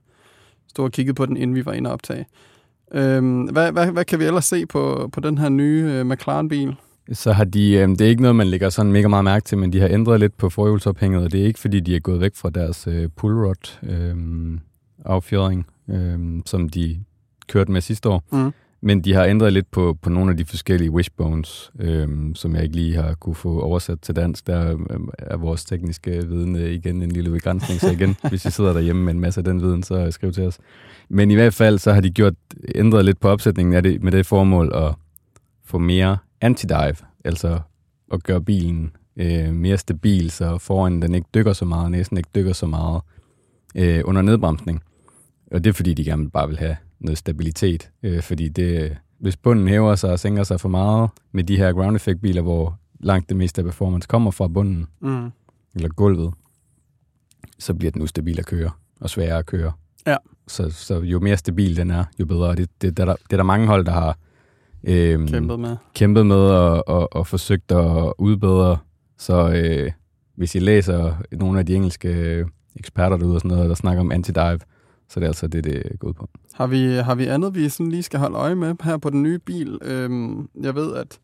stod 0.70 0.86
og 0.86 0.92
kiggede 0.92 1.16
på 1.16 1.26
den, 1.26 1.38
inden 1.38 1.56
vi 1.56 1.66
var 1.66 1.74
inde 1.74 1.90
og 1.90 1.94
optage. 1.94 2.26
Øhm, 2.94 3.44
hvad, 3.44 3.72
hvad, 3.72 3.92
hvad 3.92 4.06
kan 4.06 4.20
vi 4.20 4.26
ellers 4.26 4.46
se 4.46 4.66
på, 4.66 5.10
på 5.14 5.20
den 5.20 5.38
her 5.38 5.50
nye 5.50 5.84
øh, 5.92 6.06
McLaren-bil? 6.06 6.76
Så 7.14 7.32
har 7.32 7.44
de, 7.44 7.74
øh, 7.74 7.90
det 7.90 8.02
er 8.02 8.06
ikke 8.06 8.22
noget, 8.22 8.36
man 8.36 8.48
lægger 8.48 8.70
sådan 8.70 8.92
mega 8.92 9.08
meget 9.08 9.24
mærke 9.24 9.44
til, 9.44 9.58
men 9.58 9.74
de 9.74 9.80
har 9.80 9.88
ændret 9.88 10.20
lidt 10.20 10.38
på 10.38 10.50
forhjulsophænget, 10.50 11.24
og 11.24 11.32
det 11.32 11.42
er 11.42 11.46
ikke, 11.46 11.60
fordi 11.60 11.80
de 11.80 11.96
er 11.96 12.00
gået 12.00 12.20
væk 12.20 12.36
fra 12.36 12.50
deres 12.50 12.88
øh, 12.88 13.10
pullrod 13.16 13.78
øh, 13.84 14.16
affjedring, 15.06 15.66
øh, 15.90 16.20
som 16.46 16.70
de 16.70 17.04
kørte 17.48 17.72
med 17.72 17.82
sidste 17.82 18.10
år. 18.10 18.24
Mm. 18.32 18.54
Men 18.84 19.02
de 19.02 19.14
har 19.14 19.26
ændret 19.26 19.54
lidt 19.54 19.72
på, 19.72 19.98
på 20.02 20.10
nogle 20.10 20.32
af 20.32 20.38
de 20.38 20.46
forskellige 20.46 20.92
wishbones, 20.92 21.72
øh, 21.80 22.10
som 22.36 22.56
jeg 22.56 22.64
ikke 22.64 22.76
lige 22.76 22.96
har 22.96 23.14
kunne 23.14 23.36
få 23.36 23.62
oversat 23.62 24.00
til 24.02 24.16
dansk. 24.16 24.48
Der 24.48 24.72
øh, 24.72 25.00
er 25.18 25.38
vores 25.38 25.66
tekniske 25.66 26.12
viden 26.28 26.56
øh, 26.56 26.72
igen 26.72 27.02
en 27.02 27.12
lille 27.12 27.30
begrænsning, 27.30 27.80
så 27.80 27.92
igen, 27.92 28.16
hvis 28.30 28.46
I 28.46 28.52
sidder 28.52 28.74
derhjemme 28.74 29.04
med 29.04 29.14
en 29.14 29.20
masse 29.20 29.40
af 29.40 29.44
den 29.44 29.62
viden, 29.62 29.84
så 29.84 30.12
skriv 30.12 30.32
til 30.32 30.44
os. 30.44 30.60
Men 31.10 31.32
i 31.32 31.34
hvert 31.34 31.54
fald, 31.54 31.80
så 31.80 31.94
har 31.94 32.02
de 32.02 32.12
gjort 32.12 32.34
ændret 32.76 33.06
lidt 33.06 33.20
på 33.20 33.30
opsætningen 33.30 33.74
af 33.76 33.84
det, 33.84 34.04
med 34.04 34.12
det 34.12 34.26
formål 34.26 34.72
at 34.76 34.94
få 35.66 35.78
mere 35.78 36.18
anti-dive, 36.42 37.06
altså 37.26 37.60
at 38.14 38.24
gøre 38.24 38.42
bilen 38.42 38.92
øh, 39.18 39.54
mere 39.54 39.78
stabil, 39.78 40.32
så 40.32 40.58
foran 40.58 41.02
den 41.02 41.16
ikke 41.16 41.28
dykker 41.34 41.54
så 41.54 41.66
meget, 41.66 41.92
næsten 41.92 42.18
ikke 42.18 42.30
dykker 42.36 42.54
så 42.54 42.66
meget 42.66 43.02
øh, 43.76 44.02
under 44.06 44.22
nedbremsning. 44.22 44.84
Og 45.52 45.64
det 45.64 45.70
er 45.70 45.74
fordi, 45.74 45.94
de 45.94 46.04
gerne 46.04 46.30
bare 46.30 46.48
vil 46.48 46.58
have 46.58 46.76
noget 47.02 47.18
stabilitet, 47.18 47.90
øh, 48.04 48.22
fordi 48.22 48.50
det, 48.50 48.98
hvis 49.20 49.38
bunden 49.38 49.68
hæver 49.68 49.96
sig 49.96 50.12
og 50.12 50.20
sænker 50.20 50.44
sig 50.44 50.60
for 50.60 50.70
meget 50.70 51.10
med 51.32 51.44
de 51.44 51.58
her 51.58 51.74
ground 51.74 51.96
effect 51.96 52.22
biler, 52.22 52.42
hvor 52.42 52.80
langt 53.00 53.30
det 53.30 53.38
meste 53.38 53.62
af 53.62 53.66
performance 53.66 54.08
kommer 54.08 54.32
fra 54.32 54.48
bunden, 54.48 54.88
Mm. 55.00 55.32
eller 55.76 55.90
gulvet, 55.90 56.34
så 57.60 57.74
bliver 57.74 57.92
den 57.92 58.02
ustabil 58.02 58.40
at 58.40 58.46
køre, 58.46 58.70
og 59.02 59.10
sværere 59.10 59.38
at 59.38 59.46
køre. 59.46 59.72
Ja. 60.08 60.18
Så, 60.48 60.70
så 60.70 61.00
jo 61.00 61.20
mere 61.20 61.38
stabil 61.38 61.78
den 61.78 61.92
er, 61.92 62.04
jo 62.20 62.26
bedre. 62.26 62.56
Det, 62.56 62.70
det, 62.82 62.98
det, 62.98 63.00
er, 63.00 63.06
der, 63.06 63.16
det 63.16 63.34
er 63.34 63.38
der 63.38 63.44
mange 63.44 63.68
hold, 63.68 63.86
der 63.86 63.92
har 63.92 64.18
øhm, 64.84 65.28
Kæmpet 65.28 65.60
med. 65.60 65.76
kæmpet 65.94 66.26
med 66.26 66.36
og, 66.36 66.88
og, 66.88 67.16
og 67.16 67.28
forsøgt 67.28 67.72
at 67.72 68.14
udbedre. 68.18 68.78
Så 69.18 69.50
øh, 69.52 69.92
hvis 70.36 70.56
I 70.56 70.60
læser 70.60 71.16
nogle 71.32 71.60
af 71.60 71.66
de 71.66 71.76
engelske 71.76 72.46
eksperter 72.76 73.18
derude 73.18 73.36
og 73.36 73.42
sådan 73.42 73.56
noget, 73.56 73.70
der 73.70 73.76
snakker 73.76 74.02
om 74.02 74.12
anti-dive, 74.12 74.60
så 75.14 75.20
det 75.20 75.26
er 75.26 75.30
altså 75.30 75.48
det, 75.48 75.64
det 75.64 75.84
går 76.00 76.08
ud 76.08 76.14
på. 76.14 76.30
Har 76.54 76.68
vi, 76.68 76.86
har 76.94 77.16
vi 77.16 77.26
andet, 77.26 77.56
vi 77.56 77.70
sådan 77.70 77.92
lige 77.92 78.04
skal 78.04 78.20
holde 78.20 78.36
øje 78.38 78.56
med 78.56 78.76
her 78.84 78.98
på 78.98 79.10
den 79.10 79.24
nye 79.24 79.40
bil? 79.40 79.78
Øhm, 79.82 80.50
jeg 80.62 80.76
ved, 80.76 80.96
at 80.96 81.20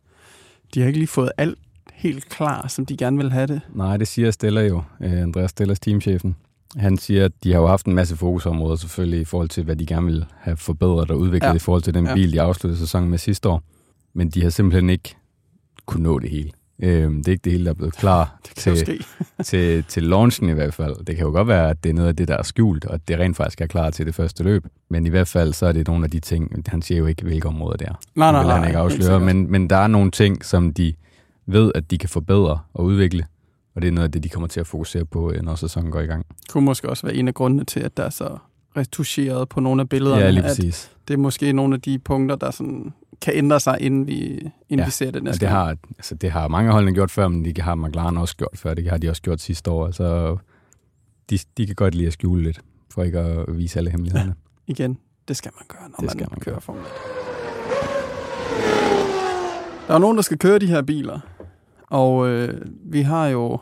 de 0.73 0.79
har 0.79 0.87
ikke 0.87 0.99
lige 0.99 1.07
fået 1.07 1.31
alt 1.37 1.57
helt 1.93 2.29
klar, 2.29 2.67
som 2.67 2.85
de 2.85 2.97
gerne 2.97 3.17
vil 3.17 3.31
have 3.31 3.47
det. 3.47 3.61
Nej, 3.73 3.97
det 3.97 4.07
siger 4.07 4.31
Stella 4.31 4.61
jo, 4.61 4.81
øh, 5.01 5.11
Andreas 5.21 5.49
Stellers 5.51 5.79
teamchefen. 5.79 6.35
Han 6.75 6.97
siger, 6.97 7.25
at 7.25 7.31
de 7.43 7.51
har 7.53 7.59
jo 7.59 7.67
haft 7.67 7.85
en 7.85 7.93
masse 7.95 8.15
fokusområder 8.15 8.75
selvfølgelig 8.75 9.21
i 9.21 9.25
forhold 9.25 9.49
til, 9.49 9.63
hvad 9.63 9.75
de 9.75 9.85
gerne 9.85 10.05
vil 10.05 10.25
have 10.37 10.57
forbedret 10.57 11.11
og 11.11 11.19
udviklet 11.19 11.49
ja. 11.49 11.53
i 11.55 11.59
forhold 11.59 11.81
til 11.83 11.93
den 11.93 12.05
Ja. 12.05 12.13
bil, 12.13 12.33
de 12.33 12.41
afsluttede 12.41 12.79
sæsonen 12.79 13.09
med 13.09 13.17
sidste 13.17 13.49
år. 13.49 13.63
Men 14.13 14.29
de 14.29 14.43
har 14.43 14.49
simpelthen 14.49 14.89
ikke 14.89 15.15
kunne 15.85 16.03
nå 16.03 16.19
det 16.19 16.29
hele. 16.29 16.51
Øhm, 16.83 17.15
det 17.15 17.27
er 17.27 17.31
ikke 17.31 17.43
det 17.43 17.51
hele, 17.51 17.65
der 17.65 17.71
er 17.71 17.75
blevet 17.75 17.95
klar 17.95 18.35
Det 18.47 18.55
til, 18.55 18.77
ske. 18.77 18.99
til, 19.43 19.83
til 19.83 20.03
launchen 20.03 20.49
i 20.49 20.53
hvert 20.53 20.73
fald. 20.73 21.05
Det 21.05 21.15
kan 21.15 21.25
jo 21.25 21.31
godt 21.31 21.47
være, 21.47 21.69
at 21.69 21.83
det 21.83 21.89
er 21.89 21.93
noget 21.93 22.07
af 22.07 22.15
det, 22.15 22.27
der 22.27 22.37
er 22.37 22.43
skjult, 22.43 22.85
og 22.85 22.93
at 22.93 23.07
det 23.07 23.19
rent 23.19 23.37
faktisk 23.37 23.61
er 23.61 23.67
klar 23.67 23.89
til 23.89 24.05
det 24.05 24.15
første 24.15 24.43
løb. 24.43 24.65
Men 24.89 25.05
i 25.05 25.09
hvert 25.09 25.27
fald, 25.27 25.53
så 25.53 25.65
er 25.65 25.71
det 25.71 25.87
nogle 25.87 26.03
af 26.05 26.11
de 26.11 26.19
ting, 26.19 26.63
han 26.67 26.81
siger 26.81 26.97
jo 26.97 27.05
ikke, 27.05 27.23
hvilke 27.23 27.47
områder 27.47 27.77
det 27.77 27.87
er. 27.87 27.99
Nej, 28.15 28.31
nej, 28.31 28.41
det 28.41 28.47
vil 28.47 28.49
nej. 28.49 28.59
han 28.59 28.67
ikke 28.67 28.79
afsløre, 28.79 29.19
men, 29.19 29.51
men 29.51 29.69
der 29.69 29.77
er 29.77 29.87
nogle 29.87 30.11
ting, 30.11 30.45
som 30.45 30.73
de 30.73 30.93
ved, 31.45 31.71
at 31.75 31.91
de 31.91 31.97
kan 31.97 32.09
forbedre 32.09 32.59
og 32.73 32.85
udvikle, 32.85 33.25
og 33.75 33.81
det 33.81 33.87
er 33.87 33.91
noget 33.91 34.07
af 34.07 34.11
det, 34.11 34.23
de 34.23 34.29
kommer 34.29 34.47
til 34.47 34.59
at 34.59 34.67
fokusere 34.67 35.05
på, 35.05 35.31
øh, 35.31 35.41
når 35.41 35.55
sæsonen 35.55 35.91
går 35.91 35.99
i 35.99 36.05
gang. 36.05 36.25
kunne 36.49 36.65
måske 36.65 36.89
også 36.89 37.07
være 37.07 37.15
en 37.15 37.27
af 37.27 37.33
grundene 37.33 37.65
til, 37.65 37.79
at 37.79 37.97
der 37.97 38.03
er 38.03 38.09
så 38.09 38.37
retuscheret 38.77 39.49
på 39.49 39.59
nogle 39.59 39.81
af 39.81 39.89
billederne. 39.89 40.21
Ja, 40.21 40.29
lige 40.29 40.43
at 40.43 40.49
præcis. 40.49 40.91
det 41.07 41.13
er 41.13 41.17
måske 41.17 41.53
nogle 41.53 41.75
af 41.75 41.81
de 41.81 41.99
punkter, 41.99 42.35
der 42.35 42.51
sådan 42.51 42.93
kan 43.21 43.33
ændre 43.35 43.59
sig, 43.59 43.77
inden 43.81 44.07
vi, 44.07 44.29
inden 44.69 44.79
Ja, 44.79 44.85
vi 44.85 44.91
ser 44.91 45.11
det 45.11 45.23
næste 45.23 45.39
det 45.39 45.49
har, 45.49 45.75
altså, 45.97 46.15
det 46.15 46.31
har 46.31 46.47
mange 46.47 46.71
holdene 46.71 46.93
gjort 46.93 47.11
før, 47.11 47.27
men 47.27 47.45
det 47.45 47.57
har 47.57 47.75
McLaren 47.75 48.17
også 48.17 48.37
gjort 48.37 48.51
før. 48.55 48.73
Det 48.73 48.89
har 48.89 48.97
de 48.97 49.09
også 49.09 49.21
gjort 49.21 49.41
sidste 49.41 49.71
år. 49.71 49.91
Så 49.91 50.37
de, 51.29 51.39
de 51.57 51.65
kan 51.65 51.75
godt 51.75 51.95
lide 51.95 52.07
at 52.07 52.13
skjule 52.13 52.43
lidt, 52.43 52.61
for 52.93 53.03
ikke 53.03 53.19
at 53.19 53.57
vise 53.57 53.79
alle 53.79 53.91
hemmelighederne. 53.91 54.35
Igen, 54.67 54.97
det 55.27 55.37
skal 55.37 55.51
man 55.59 55.65
gøre, 55.67 55.89
når 55.89 55.95
Det 55.95 56.01
man, 56.01 56.09
skal 56.09 56.27
man 56.31 56.39
kører 56.39 56.55
gøre. 56.55 56.61
Formel 56.61 56.81
1. 56.81 56.87
Der 59.87 59.93
er 59.93 59.97
nogen, 59.97 60.17
der 60.17 60.21
skal 60.23 60.37
køre 60.37 60.59
de 60.59 60.67
her 60.67 60.81
biler, 60.81 61.19
og 61.89 62.27
øh, 62.27 62.61
vi 62.85 63.01
har 63.01 63.27
jo 63.27 63.59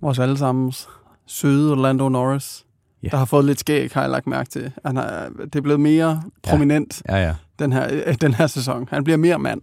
vores 0.00 0.18
allesammens 0.18 0.88
søde 1.26 1.76
Lando 1.76 2.08
Norris, 2.08 2.65
Ja. 3.06 3.10
der 3.10 3.16
har 3.16 3.24
fået 3.24 3.44
lidt 3.44 3.60
skæg, 3.60 3.90
har 3.92 4.00
jeg 4.00 4.10
lagt 4.10 4.26
mærke 4.26 4.50
til. 4.50 4.72
Han 4.84 4.96
er, 4.96 5.28
det 5.44 5.56
er 5.56 5.60
blevet 5.60 5.80
mere 5.80 6.22
prominent 6.42 7.02
Ja, 7.08 7.16
ja. 7.16 7.34
den, 7.58 7.72
her, 7.72 7.88
øh, 8.06 8.14
den 8.20 8.34
her 8.34 8.46
sæson. 8.46 8.88
Han 8.90 9.04
bliver 9.04 9.16
mere 9.16 9.38
mand 9.38 9.60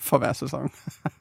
for 0.00 0.18
hver 0.18 0.32
sæson. 0.32 0.70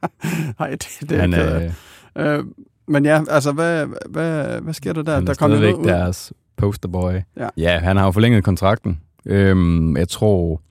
Nej, 0.60 0.70
det, 0.70 0.88
det 1.10 1.20
Han 1.20 1.34
er, 1.34 1.72
af. 2.16 2.38
øh, 2.38 2.44
Men 2.88 3.06
ja, 3.06 3.22
altså, 3.30 3.52
hvad, 3.52 3.88
hvad, 4.10 4.62
hvad 4.62 4.74
sker 4.74 4.94
der 4.94 5.02
der? 5.02 5.14
han 5.14 5.24
er 5.24 5.26
der 5.26 5.34
kommer 5.34 5.58
stadigvæk 5.58 5.78
noget 5.82 5.86
ud. 5.86 6.00
deres 6.00 6.34
posterboy. 6.58 7.14
Ja. 7.38 7.50
ja, 7.58 7.80
han 7.80 7.98
har 7.98 8.06
jo 8.06 8.12
forlænget 8.12 8.44
kontrakten. 8.44 9.00
Øhm, 9.26 9.98
jeg 9.98 10.08
tror, 10.10 10.62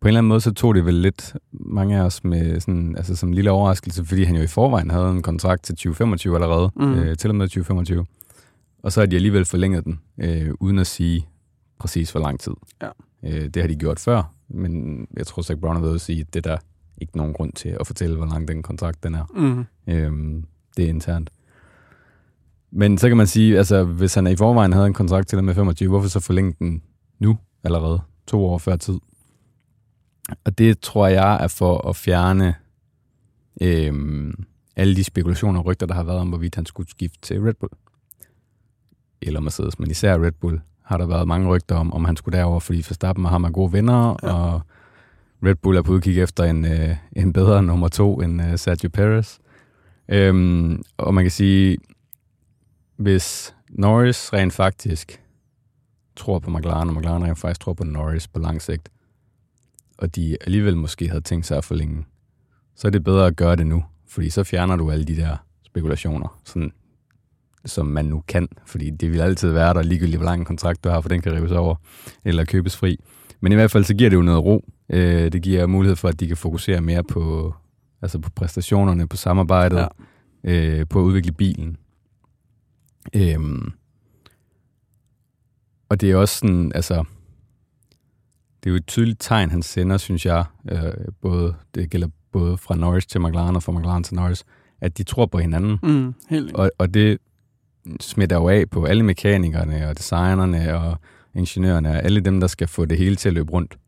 på 0.00 0.08
en 0.08 0.08
eller 0.08 0.18
anden 0.18 0.28
måde, 0.28 0.40
så 0.40 0.52
tog 0.52 0.74
det 0.74 0.86
vel 0.86 0.94
lidt 0.94 1.34
mange 1.52 1.96
af 1.96 2.02
os 2.02 2.24
med 2.24 2.60
sådan, 2.60 2.94
altså 2.96 3.16
som 3.16 3.28
en 3.28 3.34
lille 3.34 3.50
overraskelse, 3.50 4.04
fordi 4.04 4.24
han 4.24 4.36
jo 4.36 4.42
i 4.42 4.46
forvejen 4.46 4.90
havde 4.90 5.10
en 5.10 5.22
kontrakt 5.22 5.62
til 5.64 5.74
2025 5.74 6.34
allerede, 6.34 6.70
mm. 6.76 6.94
øh, 6.94 7.16
til 7.16 7.30
og 7.30 7.36
med 7.36 7.48
2025. 7.48 8.06
Og 8.84 8.92
så 8.92 9.00
har 9.00 9.06
de 9.06 9.16
alligevel 9.16 9.44
forlænget 9.44 9.84
den, 9.84 10.00
øh, 10.18 10.50
uden 10.60 10.78
at 10.78 10.86
sige 10.86 11.28
præcis 11.78 12.10
hvor 12.10 12.20
lang 12.20 12.40
tid. 12.40 12.52
Ja. 12.82 12.88
Øh, 13.22 13.48
det 13.48 13.62
har 13.62 13.68
de 13.68 13.76
gjort 13.76 14.00
før, 14.00 14.34
men 14.48 15.06
jeg 15.16 15.26
tror 15.26 15.42
Zach 15.42 15.60
Brown 15.60 15.76
har 15.76 15.82
været 15.82 15.94
at 15.94 16.00
sige, 16.00 16.20
at 16.20 16.34
det 16.34 16.46
er 16.46 16.50
der 16.50 16.58
ikke 17.00 17.16
nogen 17.16 17.32
grund 17.32 17.52
til 17.52 17.76
at 17.80 17.86
fortælle, 17.86 18.16
hvor 18.16 18.26
lang 18.26 18.48
den 18.48 18.62
kontrakt 18.62 19.02
den 19.02 19.14
er. 19.14 19.24
Mm. 19.34 19.64
Øhm, 19.92 20.44
det 20.76 20.84
er 20.84 20.88
internt. 20.88 21.30
Men 22.70 22.98
så 22.98 23.08
kan 23.08 23.16
man 23.16 23.26
sige, 23.26 23.58
altså 23.58 23.84
hvis 23.84 24.14
han 24.14 24.26
i 24.26 24.36
forvejen 24.36 24.72
havde 24.72 24.86
en 24.86 24.94
kontrakt 24.94 25.28
til 25.28 25.38
og 25.38 25.44
med 25.44 25.54
25, 25.54 25.88
hvorfor 25.88 26.08
så 26.08 26.20
forlænge 26.20 26.54
den 26.58 26.82
nu 27.18 27.38
allerede, 27.64 28.00
to 28.26 28.46
år 28.46 28.58
før 28.58 28.76
tid? 28.76 28.98
Og 30.44 30.58
det 30.58 30.80
tror 30.80 31.06
jeg 31.06 31.44
er 31.44 31.48
for 31.48 31.88
at 31.88 31.96
fjerne 31.96 32.54
øhm, 33.60 34.44
alle 34.76 34.96
de 34.96 35.04
spekulationer 35.04 35.60
og 35.60 35.66
rygter, 35.66 35.86
der 35.86 35.94
har 35.94 36.04
været 36.04 36.18
om, 36.18 36.28
hvorvidt 36.28 36.54
han 36.54 36.66
skulle 36.66 36.90
skifte 36.90 37.20
til 37.20 37.40
Red 37.40 37.54
Bull. 37.54 37.72
Eller 39.26 39.40
Mercedes, 39.40 39.78
men 39.78 39.90
især 39.90 40.18
Red 40.24 40.32
Bull 40.32 40.60
har 40.82 40.96
der 40.98 41.06
været 41.06 41.28
mange 41.28 41.48
rygter 41.48 41.74
om, 41.76 41.92
om 41.92 42.04
han 42.04 42.16
skulle 42.16 42.38
derover, 42.38 42.60
fordi 42.60 42.78
Verstappen 42.78 43.24
og 43.24 43.30
ham 43.30 43.44
er 43.44 43.50
gode 43.50 43.72
venner, 43.72 44.16
Ja. 44.22 44.32
og 44.32 44.60
Red 45.44 45.54
Bull 45.54 45.76
er 45.76 45.82
på 45.82 45.92
udkig 45.92 46.18
efter 46.22 46.44
en, 46.44 46.64
øh, 46.64 46.96
en 47.16 47.32
bedre 47.32 47.62
nummer 47.62 47.88
to 47.88 48.20
end 48.20 48.42
øh, 48.42 48.58
Sergio 48.58 48.88
Perez. 48.88 49.38
Øhm, 50.08 50.82
og 50.96 51.14
man 51.14 51.24
kan 51.24 51.30
sige, 51.30 51.78
hvis 52.96 53.54
Norris 53.70 54.32
rent 54.32 54.52
faktisk 54.52 55.20
tror 56.16 56.38
på 56.38 56.50
McLaren, 56.50 56.88
og 56.88 56.94
McLaren 56.94 57.24
rent 57.24 57.38
faktisk 57.38 57.60
tror 57.60 57.72
på 57.74 57.84
Norris 57.84 58.28
på 58.28 58.38
lang 58.38 58.62
sigt, 58.62 58.88
og 59.98 60.16
de 60.16 60.36
alligevel 60.40 60.76
måske 60.76 61.08
havde 61.08 61.20
tænkt 61.20 61.46
sig 61.46 61.58
at 61.58 61.64
forlænge, 61.64 62.04
så 62.76 62.86
er 62.86 62.90
det 62.90 63.04
bedre 63.04 63.26
at 63.26 63.36
gøre 63.36 63.56
det 63.56 63.66
nu, 63.66 63.84
fordi 64.08 64.30
så 64.30 64.44
fjerner 64.44 64.76
du 64.76 64.90
alle 64.90 65.04
de 65.04 65.16
der 65.16 65.36
spekulationer, 65.62 66.40
sådan, 66.44 66.72
som 67.66 67.86
man 67.86 68.04
nu 68.04 68.22
kan, 68.28 68.48
fordi 68.66 68.90
det 68.90 69.12
vil 69.12 69.20
altid 69.20 69.52
være 69.52 69.74
der, 69.74 69.82
ligegyldigt 69.82 70.16
hvor 70.18 70.24
lang 70.24 70.38
en 70.38 70.44
kontrakt 70.44 70.84
du 70.84 70.88
har, 70.88 71.00
for 71.00 71.08
den 71.08 71.22
kan 71.22 71.32
rives 71.32 71.52
over, 71.52 71.74
eller 72.24 72.44
købes 72.44 72.76
fri. 72.76 72.96
Men 73.40 73.52
i 73.52 73.54
hvert 73.54 73.70
fald 73.70 73.84
så 73.84 73.94
giver 73.94 74.10
det 74.10 74.16
jo 74.16 74.22
noget 74.22 74.44
ro. 74.44 74.64
Øh, 74.90 75.32
det 75.32 75.42
giver 75.42 75.66
mulighed 75.66 75.96
for, 75.96 76.08
at 76.08 76.20
de 76.20 76.26
kan 76.26 76.36
fokusere 76.36 76.80
mere 76.80 77.04
på, 77.04 77.54
altså 78.02 78.18
på 78.18 78.30
præstationerne, 78.30 79.08
på 79.08 79.16
samarbejdet, 79.16 79.88
Ja. 80.44 80.78
øh, 80.80 80.86
på 80.90 80.98
at 81.00 81.04
udvikle 81.04 81.32
bilen. 81.32 81.76
Øhm, 83.16 83.72
og 85.88 86.00
det 86.00 86.10
er 86.10 86.16
også 86.16 86.38
sådan, 86.38 86.72
altså, 86.74 86.94
det 88.64 88.70
er 88.70 88.70
jo 88.70 88.76
et 88.76 88.86
tydeligt 88.86 89.20
tegn, 89.20 89.50
han 89.50 89.62
sender, 89.62 89.96
synes 89.96 90.26
jeg, 90.26 90.44
øh, 90.70 90.92
både, 91.20 91.54
det 91.74 91.90
gælder 91.90 92.08
både 92.32 92.58
fra 92.58 92.76
Norris 92.76 93.06
til 93.06 93.20
McLaren 93.20 93.56
og 93.56 93.62
fra 93.62 93.72
McLaren 93.72 94.04
til 94.04 94.14
Norris, 94.14 94.44
at 94.80 94.98
de 94.98 95.02
tror 95.02 95.26
på 95.26 95.38
hinanden. 95.38 95.78
Mm. 95.82 96.14
Helt. 96.30 96.52
Og, 96.54 96.70
og 96.78 96.94
det 96.94 97.18
smitter 98.00 98.36
jo 98.36 98.48
af 98.48 98.70
på 98.70 98.84
alle 98.84 99.02
mekanikerne 99.02 99.88
og 99.88 99.98
designerne 99.98 100.78
og 100.78 100.96
ingeniørerne 101.34 101.90
og 101.90 101.96
alle 101.96 102.20
dem, 102.20 102.40
der 102.40 102.46
skal 102.46 102.68
få 102.68 102.84
det 102.84 102.98
hele 102.98 103.16
til 103.16 103.28
at 103.28 103.34
løbe 103.34 103.52
rundt. 103.52 103.78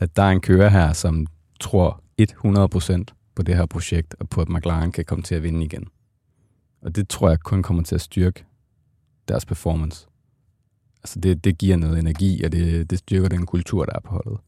At 0.00 0.16
der 0.16 0.22
er 0.22 0.30
en 0.30 0.40
kører 0.40 0.68
her, 0.68 0.92
som 0.92 1.26
tror 1.60 2.02
100% 2.20 3.04
på 3.34 3.42
det 3.42 3.56
her 3.56 3.66
projekt, 3.66 4.14
og 4.20 4.28
på 4.28 4.40
at 4.40 4.48
McLaren 4.48 4.92
kan 4.92 5.04
komme 5.04 5.22
til 5.22 5.34
at 5.34 5.42
vinde 5.42 5.64
igen. 5.64 5.88
Og 6.82 6.96
det 6.96 7.08
tror 7.08 7.28
jeg 7.28 7.40
kun 7.40 7.62
kommer 7.62 7.82
til 7.82 7.94
at 7.94 8.00
styrke 8.00 8.44
deres 9.28 9.46
performance. 9.46 10.06
Altså 11.02 11.20
det, 11.20 11.44
det 11.44 11.58
giver 11.58 11.76
noget 11.76 11.98
energi, 11.98 12.42
og 12.44 12.52
det, 12.52 12.90
det 12.90 12.98
styrker 12.98 13.28
den 13.28 13.46
kultur, 13.46 13.84
der 13.84 13.92
er 13.94 14.00
på 14.00 14.10
holdet. 14.10 14.38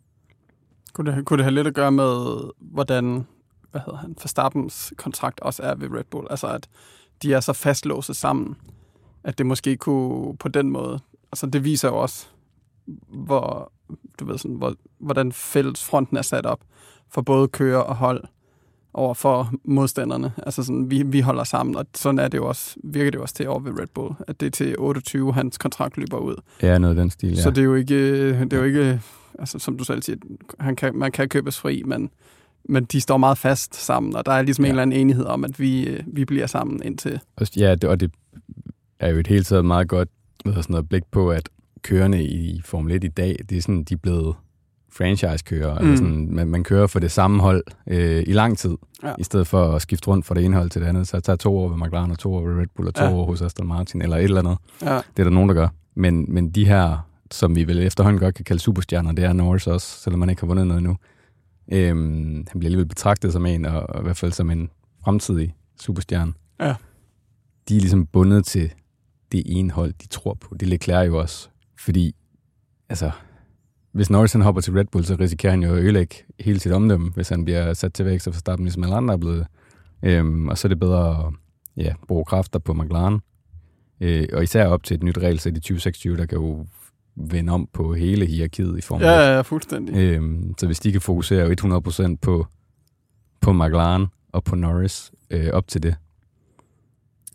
Kunne 0.93 1.13
det, 1.13 1.25
kunne 1.25 1.37
det 1.37 1.45
have 1.45 1.55
lidt 1.55 1.67
at 1.67 1.75
gøre 1.75 1.93
med, 1.93 2.41
hvordan 2.59 3.27
hvad 3.71 3.81
hedder 3.87 3.99
han, 3.99 4.17
Verstappens 4.23 4.93
kontrakt 4.97 5.41
også 5.41 5.63
er 5.63 5.75
ved 5.75 5.91
Red 5.91 6.05
Bull? 6.11 6.27
Altså, 6.31 6.47
at 6.47 6.69
de 7.23 7.35
er 7.35 7.41
så 7.41 7.53
fastlåset 7.53 8.17
sammen, 8.17 8.57
at 9.25 9.39
det 9.39 9.47
måske 9.47 9.77
kunne 9.77 10.37
på 10.37 10.49
den 10.49 10.71
måde... 10.71 10.99
Altså, 11.33 11.47
det 11.47 11.65
viser 11.65 11.89
jo 11.89 11.97
også, 11.97 12.27
hvor, 13.09 13.73
du 14.21 14.25
ved 14.25 14.39
sådan, 14.39 14.57
hvor, 14.57 14.75
hvordan 14.99 15.33
fællesfronten 15.33 16.17
er 16.17 16.23
sat 16.23 16.47
op 16.47 16.61
for 17.09 17.23
både 17.23 17.49
kører 17.49 17.81
og 17.81 17.97
hold 17.97 18.25
over 18.95 19.15
for 19.15 19.53
modstanderne. 19.65 20.33
Altså 20.37 20.62
sådan, 20.62 20.91
vi, 20.91 21.03
vi 21.03 21.21
holder 21.21 21.45
sammen, 21.45 21.77
og 21.77 21.87
sådan 21.95 22.19
er 22.19 22.29
det 22.29 22.39
jo 22.39 22.49
også, 22.49 22.77
virker 22.85 23.11
det 23.11 23.19
jo 23.19 23.23
også 23.23 23.35
til 23.35 23.49
over 23.49 23.61
ved 23.61 23.81
Red 23.81 23.87
Bull, 23.95 24.15
at 24.29 24.41
det 24.41 24.47
er 24.47 24.50
til 24.50 24.75
28, 24.79 25.33
hans 25.33 25.59
kontrakt 25.59 25.97
løber 25.97 26.19
ud. 26.19 26.37
Ja, 26.62 26.79
noget 26.79 26.97
af 26.97 27.03
den 27.03 27.11
stil. 27.11 27.35
Ja. 27.35 27.43
Så 27.43 27.50
det 27.50 27.59
er 27.59 27.65
jo 27.65 27.75
ikke, 27.75 28.29
det 28.41 28.53
er 28.53 28.59
jo 28.59 28.65
ikke 28.65 29.00
altså, 29.39 29.59
som 29.59 29.79
du 29.79 29.85
selv 29.85 30.03
siger, 30.03 30.17
han 30.61 30.77
kan, 30.77 30.97
man 30.97 31.12
kan 31.12 31.29
købes 31.29 31.59
fri, 31.59 31.83
men, 31.87 32.11
men 32.69 32.85
de 32.85 33.00
står 33.00 33.17
meget 33.17 33.38
fast 33.38 33.75
sammen, 33.76 34.17
og 34.17 34.26
der 34.26 34.33
er 34.33 34.43
ligesom 34.43 34.64
ja. 34.64 34.69
En 34.69 34.73
eller 34.73 34.83
anden 34.83 35.00
enighed 35.00 35.25
om, 35.25 35.45
at 35.45 35.61
vi, 35.61 35.85
øh, 35.87 36.00
vi 36.07 36.25
bliver 36.25 36.47
sammen 36.47 36.83
indtil... 36.85 37.21
Ja, 37.57 37.75
det, 37.75 37.85
og 37.85 38.00
det 38.00 38.11
er 39.00 39.11
jo 39.11 39.19
et 39.19 39.26
helt 39.26 39.47
taget 39.47 39.64
meget 39.64 39.88
godt 39.88 40.09
hvad 40.45 40.55
sådan 40.55 40.73
noget, 40.73 40.88
blik 40.88 41.02
på, 41.11 41.31
at 41.31 41.49
kørende 41.83 42.25
i 42.25 42.61
Formel 42.64 42.93
1 42.95 43.05
i 43.05 43.09
dag, 43.09 43.37
det 43.49 43.59
er 43.59 43.62
sådan, 43.62 43.85
de 43.85 43.95
er 43.95 43.99
blevet 43.99 44.35
franchise-kører. 44.93 45.79
Mm. 45.79 45.85
Mm. 45.85 45.90
Altså 45.90 46.05
sådan, 46.05 46.29
man, 46.35 46.49
man 46.49 46.64
kører 46.64 46.87
for 46.87 46.99
det 46.99 47.11
samme 47.11 47.43
hold 47.43 47.62
øh, 47.87 48.25
i 48.26 48.33
lang 48.33 48.59
tid, 48.59 48.76
Ja. 49.02 49.12
i 49.19 49.23
stedet 49.23 49.47
for 49.47 49.73
at 49.73 49.83
skifte 49.83 50.09
rundt 50.09 50.26
fra 50.26 50.35
det 50.35 50.45
ene 50.45 50.57
hold 50.57 50.71
til 50.71 50.81
det 50.83 50.88
andet. 50.88 51.09
Så 51.09 51.17
jeg 51.17 51.23
tager 51.25 51.37
to 51.37 51.59
år 51.59 51.69
ved 51.69 51.76
McLaren, 51.76 52.11
og 52.11 52.19
to 52.19 52.35
år 52.35 52.47
ved 52.47 52.61
Red 52.61 52.67
Bull, 52.76 52.88
og 52.88 52.95
to 52.95 53.05
ja. 53.05 53.11
år 53.12 53.26
hos 53.26 53.43
Aston 53.43 53.67
Martin, 53.67 54.02
eller 54.02 54.17
et 54.17 54.25
eller 54.25 54.38
andet. 54.38 54.57
Ja, 54.83 54.95
Det 54.95 55.19
er 55.19 55.25
der 55.25 55.31
nogen, 55.31 55.49
der 55.49 55.55
gør. 55.55 55.69
Men, 55.95 56.25
men 56.29 56.50
de 56.50 56.64
her, 56.67 57.07
som 57.31 57.57
vi 57.57 57.64
vel 57.67 57.79
efterhånden 57.83 58.21
godt 58.21 58.35
kan 58.35 58.45
kalde 58.45 58.62
superstjerner, 58.62 59.12
det 59.12 59.25
er 59.25 59.33
Norris 59.33 59.67
også, 59.67 59.87
selvom 59.87 60.21
man 60.21 60.31
ikke 60.31 60.43
har 60.43 60.47
vundet 60.47 60.67
noget 60.67 60.79
endnu. 60.79 60.97
Øhm, 61.71 62.47
han 62.49 62.61
bliver 62.61 62.69
alligevel 62.69 62.89
betragtet 62.89 63.33
som 63.33 63.47
en, 63.47 63.65
og, 63.65 63.83
og 63.91 64.00
i 64.00 64.03
hvert 64.03 64.17
fald 64.17 64.33
som 64.33 64.50
en 64.50 64.71
fremtidig 65.05 65.55
superstjerne. 65.81 66.33
Ja. 66.61 66.75
De 67.69 67.77
er 67.77 67.81
ligesom 67.81 68.07
bundet 68.07 68.45
til 68.45 68.73
det 69.33 69.43
ene 69.47 69.71
hold, 69.71 69.93
de 70.03 70.07
tror 70.07 70.35
på. 70.35 70.55
Det 70.55 70.69
Leclerc 70.69 71.07
jo 71.07 71.19
også. 71.19 71.49
Fordi, 71.79 72.15
altså, 72.89 73.11
hvis 73.93 74.11
Norris 74.11 74.33
han 74.33 74.43
hopper 74.43 74.61
til 74.61 74.73
Red 74.73 74.85
Bull, 74.85 75.05
så 75.05 75.17
risikerer 75.21 75.50
han 75.50 75.62
jo 75.62 75.75
at 75.75 75.83
ødelægge 75.83 76.17
hele 76.41 76.61
sit 76.61 76.73
omdømme, 76.73 77.11
hvis 77.11 77.29
han 77.29 77.45
bliver 77.45 77.75
sat 77.75 77.93
til 77.93 78.05
væk, 78.05 78.21
så 78.21 78.31
Verstappen 78.31 78.65
ligesom 78.65 78.83
alle 78.83 78.97
andre 78.97 79.15
er 79.15 79.19
blevet. 79.19 79.47
Øhm, 80.03 80.49
og 80.49 80.59
så 80.59 80.67
er 80.67 80.69
det 80.69 80.81
bedre 80.81 81.27
at 81.27 81.33
ja, 81.77 81.95
bruge 82.09 82.25
kræfter 82.25 82.59
på 82.59 82.75
McLaren. 82.75 83.21
Øh, 84.00 84.29
og 84.33 84.43
især 84.43 84.67
op 84.67 84.83
til 84.83 84.95
et 84.95 85.03
nyt 85.03 85.19
regelsæt 85.19 85.57
i 85.57 85.61
2026, 85.61 86.17
der 86.17 86.27
kan 86.27 86.39
jo 86.39 86.67
vende 87.17 87.52
om 87.52 87.69
på 87.73 87.95
hele 87.95 88.26
hierarkiet 88.26 88.79
i 88.79 88.81
Formel 88.81 89.07
1. 89.07 89.11
ja, 89.11 89.35
ja 89.35 89.40
fuldstændig. 89.40 89.97
Øhm, 89.97 90.55
så 90.59 90.67
hvis 90.67 90.81
de 90.81 90.93
kan 90.93 91.00
fokusere 91.00 91.55
100% 92.12 92.17
på, 92.23 92.47
på 93.40 93.52
McLaren 93.52 94.07
og 94.33 94.45
på 94.45 94.57
Norris 94.57 95.12
øh, 95.31 95.49
op 95.52 95.69
til 95.69 95.83
det, 95.83 95.95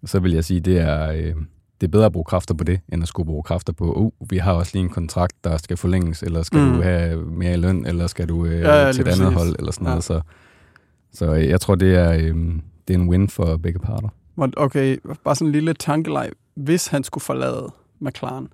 så 0.05 0.19
vil 0.19 0.31
jeg 0.33 0.45
sige, 0.45 0.59
det 0.59 0.77
er, 0.79 1.11
øh, 1.11 1.35
det 1.81 1.87
er 1.87 1.91
bedre 1.91 2.05
at 2.05 2.11
bruge 2.11 2.25
kræfter 2.25 2.53
på 2.53 2.63
det, 2.63 2.79
end 2.93 3.01
at 3.03 3.07
skulle 3.07 3.27
bruge 3.27 3.43
kræfter 3.43 3.73
på, 3.73 3.93
uh, 3.93 4.31
vi 4.31 4.37
har 4.37 4.53
også 4.53 4.71
lige 4.73 4.83
en 4.83 4.89
kontrakt, 4.89 5.43
der 5.43 5.57
skal 5.57 5.77
forlænges, 5.77 6.23
eller 6.23 6.43
skal 6.43 6.59
Mm. 6.67 6.73
du 6.75 6.81
have 6.81 7.25
mere 7.25 7.53
i 7.53 7.57
løn, 7.57 7.85
eller 7.85 8.07
skal 8.07 8.29
du 8.29 8.45
øh, 8.45 8.59
Ja, 8.61 8.85
ja, 8.85 8.91
til 8.91 9.01
et 9.01 9.07
andet 9.07 9.23
præcis. 9.33 9.37
hold, 9.37 9.55
eller 9.59 9.71
sådan 9.71 9.85
Ja. 9.87 9.91
noget. 9.91 10.03
Så, 10.03 10.21
så 11.13 11.35
øh, 11.35 11.47
jeg 11.49 11.61
tror, 11.61 11.75
det 11.75 11.95
er, 11.95 12.11
øh, 12.11 12.35
det 12.87 12.93
er 12.95 12.99
en 12.99 13.09
win 13.09 13.29
for 13.29 13.57
begge 13.57 13.79
parter. 13.79 14.09
Okay, 14.57 14.97
bare 15.23 15.35
sådan 15.35 15.47
en 15.47 15.51
lille 15.51 15.73
tankeleg. 15.73 16.29
Hvis 16.55 16.87
han 16.87 17.03
skulle 17.03 17.21
forlade 17.21 17.73
McLaren, 17.99 18.47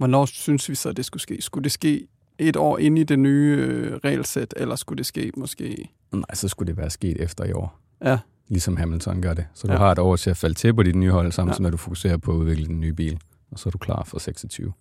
hvornår 0.00 0.24
synes 0.24 0.68
vi 0.68 0.74
så, 0.74 0.92
det 0.92 1.04
skulle 1.04 1.22
ske? 1.22 1.36
Skulle 1.42 1.64
det 1.64 1.72
ske 1.72 2.06
et 2.38 2.56
år 2.56 2.78
ind 2.78 2.98
i 2.98 3.02
det 3.04 3.18
nye 3.18 3.56
øh, 3.60 3.92
regelsæt, 4.04 4.54
eller 4.56 4.76
skulle 4.76 4.98
det 4.98 5.06
ske 5.06 5.32
måske... 5.36 5.88
Nej, 6.12 6.24
så 6.34 6.48
skulle 6.48 6.66
det 6.66 6.76
være 6.76 6.90
sket 6.90 7.16
efter 7.20 7.44
i 7.44 7.52
år. 7.52 7.80
Ja, 8.04 8.18
Ligesom 8.48 8.76
Hamilton 8.76 9.22
gør 9.22 9.34
det. 9.34 9.46
Så 9.54 9.66
du 9.66 9.72
Ja. 9.72 9.78
har 9.78 9.92
et 9.92 9.98
år 9.98 10.16
til 10.16 10.30
at 10.30 10.36
falde 10.36 10.54
til 10.54 10.74
på 10.74 10.82
dit 10.82 10.94
nye 10.96 11.10
hold, 11.10 11.32
samtidig 11.32 11.60
Ja. 11.60 11.62
ja. 11.62 11.62
når 11.62 11.70
du 11.70 11.76
fokuserer 11.76 12.16
på 12.16 12.32
at 12.32 12.36
udvikle 12.36 12.66
den 12.66 12.80
nye 12.80 12.92
bil. 12.92 13.18
Og 13.52 13.58
så 13.58 13.68
er 13.68 13.70
du 13.70 13.78
klar 13.78 14.02
for 14.04 14.18
26. 14.18 14.72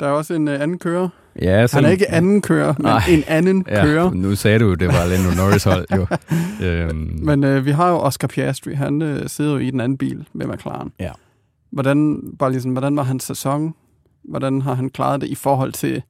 der 0.00 0.06
er 0.06 0.10
også 0.10 0.34
en 0.34 0.48
øh, 0.48 0.60
anden 0.60 0.78
kører. 0.78 1.08
Ja, 1.42 1.66
Han 1.72 1.84
er 1.84 1.88
ikke 1.88 2.10
anden 2.10 2.42
kører, 2.42 2.74
men 2.78 2.84
Nej. 2.84 3.02
en 3.08 3.24
anden 3.26 3.64
ja, 3.68 3.84
kører. 3.84 4.10
Nu 4.10 4.36
sagde 4.36 4.58
du, 4.58 4.74
det 4.74 4.88
var 4.88 5.06
Lando 5.06 5.42
Norris 5.42 5.64
hold, 5.64 5.86
jo. 5.96 6.06
øhm, 6.66 7.18
Men 7.22 7.44
øh, 7.44 7.64
vi 7.64 7.70
har 7.70 7.90
jo 7.90 7.96
Oscar 7.96 8.28
Piastri, 8.28 8.74
han 8.74 9.02
øh, 9.02 9.28
sidder 9.28 9.52
jo 9.52 9.58
i 9.58 9.70
den 9.70 9.80
anden 9.80 9.98
bil 9.98 10.28
med 10.32 10.46
McLaren. 10.46 10.92
Ja. 11.00 11.10
Hvordan, 11.70 12.22
bare 12.38 12.50
ligesom, 12.50 12.72
hvordan 12.72 12.96
var 12.96 13.02
hans 13.02 13.24
sæson? 13.24 13.74
Hvordan 14.22 14.62
har 14.62 14.74
han 14.74 14.90
klaret 14.90 15.20
det 15.20 15.28
i 15.28 15.34
forhold 15.34 15.72
til 15.72 16.02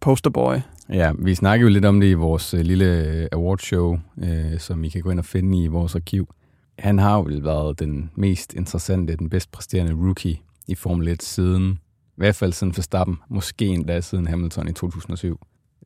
Posterboy? 0.00 0.54
Ja, 0.88 1.12
vi 1.18 1.34
snakkede 1.34 1.68
jo 1.68 1.72
lidt 1.72 1.84
om 1.84 2.00
det 2.00 2.06
i 2.06 2.14
vores 2.14 2.54
øh, 2.54 2.60
lille 2.60 3.06
øh, 3.06 3.28
awardshow, 3.32 3.98
øh, 4.18 4.58
som 4.58 4.84
I 4.84 4.88
kan 4.88 5.02
gå 5.02 5.10
ind 5.10 5.18
og 5.18 5.24
finde 5.24 5.62
i 5.62 5.66
vores 5.66 5.94
arkiv. 5.94 6.34
Han 6.78 6.98
har 6.98 7.16
jo 7.16 7.38
været 7.42 7.78
den 7.78 8.10
mest 8.14 8.54
interessante, 8.54 9.16
den 9.16 9.30
bedst 9.30 9.52
præsterende 9.52 10.06
rookie 10.06 10.38
i 10.68 10.74
Formel 10.74 11.08
1 11.08 11.22
siden, 11.22 11.72
i 12.06 12.16
hvert 12.16 12.36
fald 12.36 12.52
siden 12.52 12.76
Verstappen, 12.76 13.16
måske 13.28 13.66
endda 13.66 14.00
siden 14.00 14.26
Hamilton 14.26 14.68
i 14.68 14.72
2007. 14.72 15.38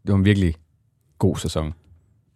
Det 0.03 0.13
var 0.13 0.19
en 0.19 0.25
virkelig 0.25 0.55
god 1.19 1.37
sæson. 1.37 1.75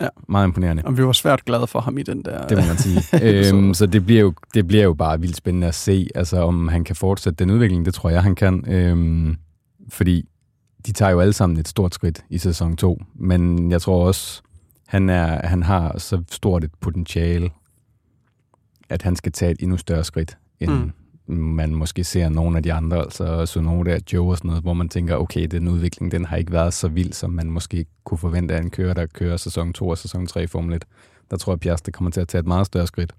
Ja. 0.02 0.08
Meget 0.28 0.46
imponerende. 0.46 0.82
Og 0.86 0.98
vi 0.98 1.04
var 1.04 1.12
svært 1.12 1.44
glade 1.44 1.66
for 1.66 1.80
ham 1.80 1.98
i 1.98 2.02
den 2.02 2.22
der... 2.22 2.46
Det 2.46 2.58
må 2.58 2.64
man 2.66 2.78
sige. 2.78 3.02
Øhm, 3.52 3.74
så 3.74 3.86
det 3.86 4.06
bliver, 4.06 4.20
jo, 4.20 4.32
det 4.54 4.66
bliver 4.66 4.84
jo 4.84 4.94
bare 4.94 5.20
vildt 5.20 5.36
spændende 5.36 5.66
at 5.66 5.74
se, 5.74 6.08
altså 6.14 6.36
om 6.36 6.68
han 6.68 6.84
kan 6.84 6.96
fortsætte 6.96 7.44
den 7.44 7.50
udvikling. 7.50 7.84
Det 7.84 7.94
tror 7.94 8.10
jeg, 8.10 8.22
han 8.22 8.34
kan. 8.34 8.64
Øhm, 8.68 9.36
fordi 9.88 10.28
de 10.86 10.92
tager 10.92 11.10
jo 11.10 11.20
alle 11.20 11.32
sammen 11.32 11.58
et 11.58 11.68
stort 11.68 11.94
skridt 11.94 12.24
i 12.30 12.38
sæson 12.38 12.76
2. 12.76 13.02
Men 13.14 13.70
jeg 13.70 13.82
tror 13.82 14.06
også, 14.06 14.42
han, 14.88 15.08
er, 15.08 15.46
han 15.46 15.62
har 15.62 15.98
så 15.98 16.22
stort 16.30 16.64
et 16.64 16.70
potentiale, 16.80 17.50
at 18.88 19.02
han 19.02 19.16
skal 19.16 19.32
tage 19.32 19.50
et 19.50 19.60
endnu 19.60 19.76
større 19.76 20.04
skridt, 20.04 20.36
end 20.60 20.70
mm. 20.70 20.92
Man 21.26 21.74
måske 21.74 22.04
ser 22.04 22.28
nogle 22.28 22.56
af 22.56 22.62
de 22.62 22.72
andre, 22.72 22.98
altså 22.98 23.46
Sonoda 23.46 23.98
Joe 24.12 24.30
og 24.30 24.36
sådan 24.36 24.48
noget, 24.48 24.62
hvor 24.62 24.72
man 24.72 24.88
tænker, 24.88 25.16
okay, 25.16 25.46
den 25.46 25.68
udvikling, 25.68 26.12
den 26.12 26.24
har 26.24 26.36
ikke 26.36 26.52
været 26.52 26.74
så 26.74 26.88
vild, 26.88 27.12
som 27.12 27.30
man 27.30 27.50
måske 27.50 27.86
kunne 28.04 28.18
forvente 28.18 28.54
af 28.54 28.60
en 28.60 28.70
kører, 28.70 28.94
der 28.94 29.06
kører 29.06 29.36
sæson 29.36 29.72
2 29.72 29.88
og 29.88 29.98
sæson 29.98 30.26
3 30.26 30.42
i 30.42 30.46
Formel 30.46 30.76
1 30.76 30.84
der 31.32 31.38
tror 31.38 31.52
jeg, 31.52 31.60
Piastri 31.60 31.92
kommer 31.92 32.10
til 32.10 32.20
at 32.20 32.28
tage 32.28 32.40
et 32.40 32.46
meget 32.46 32.66
større 32.66 32.86
skridt. 32.86 33.12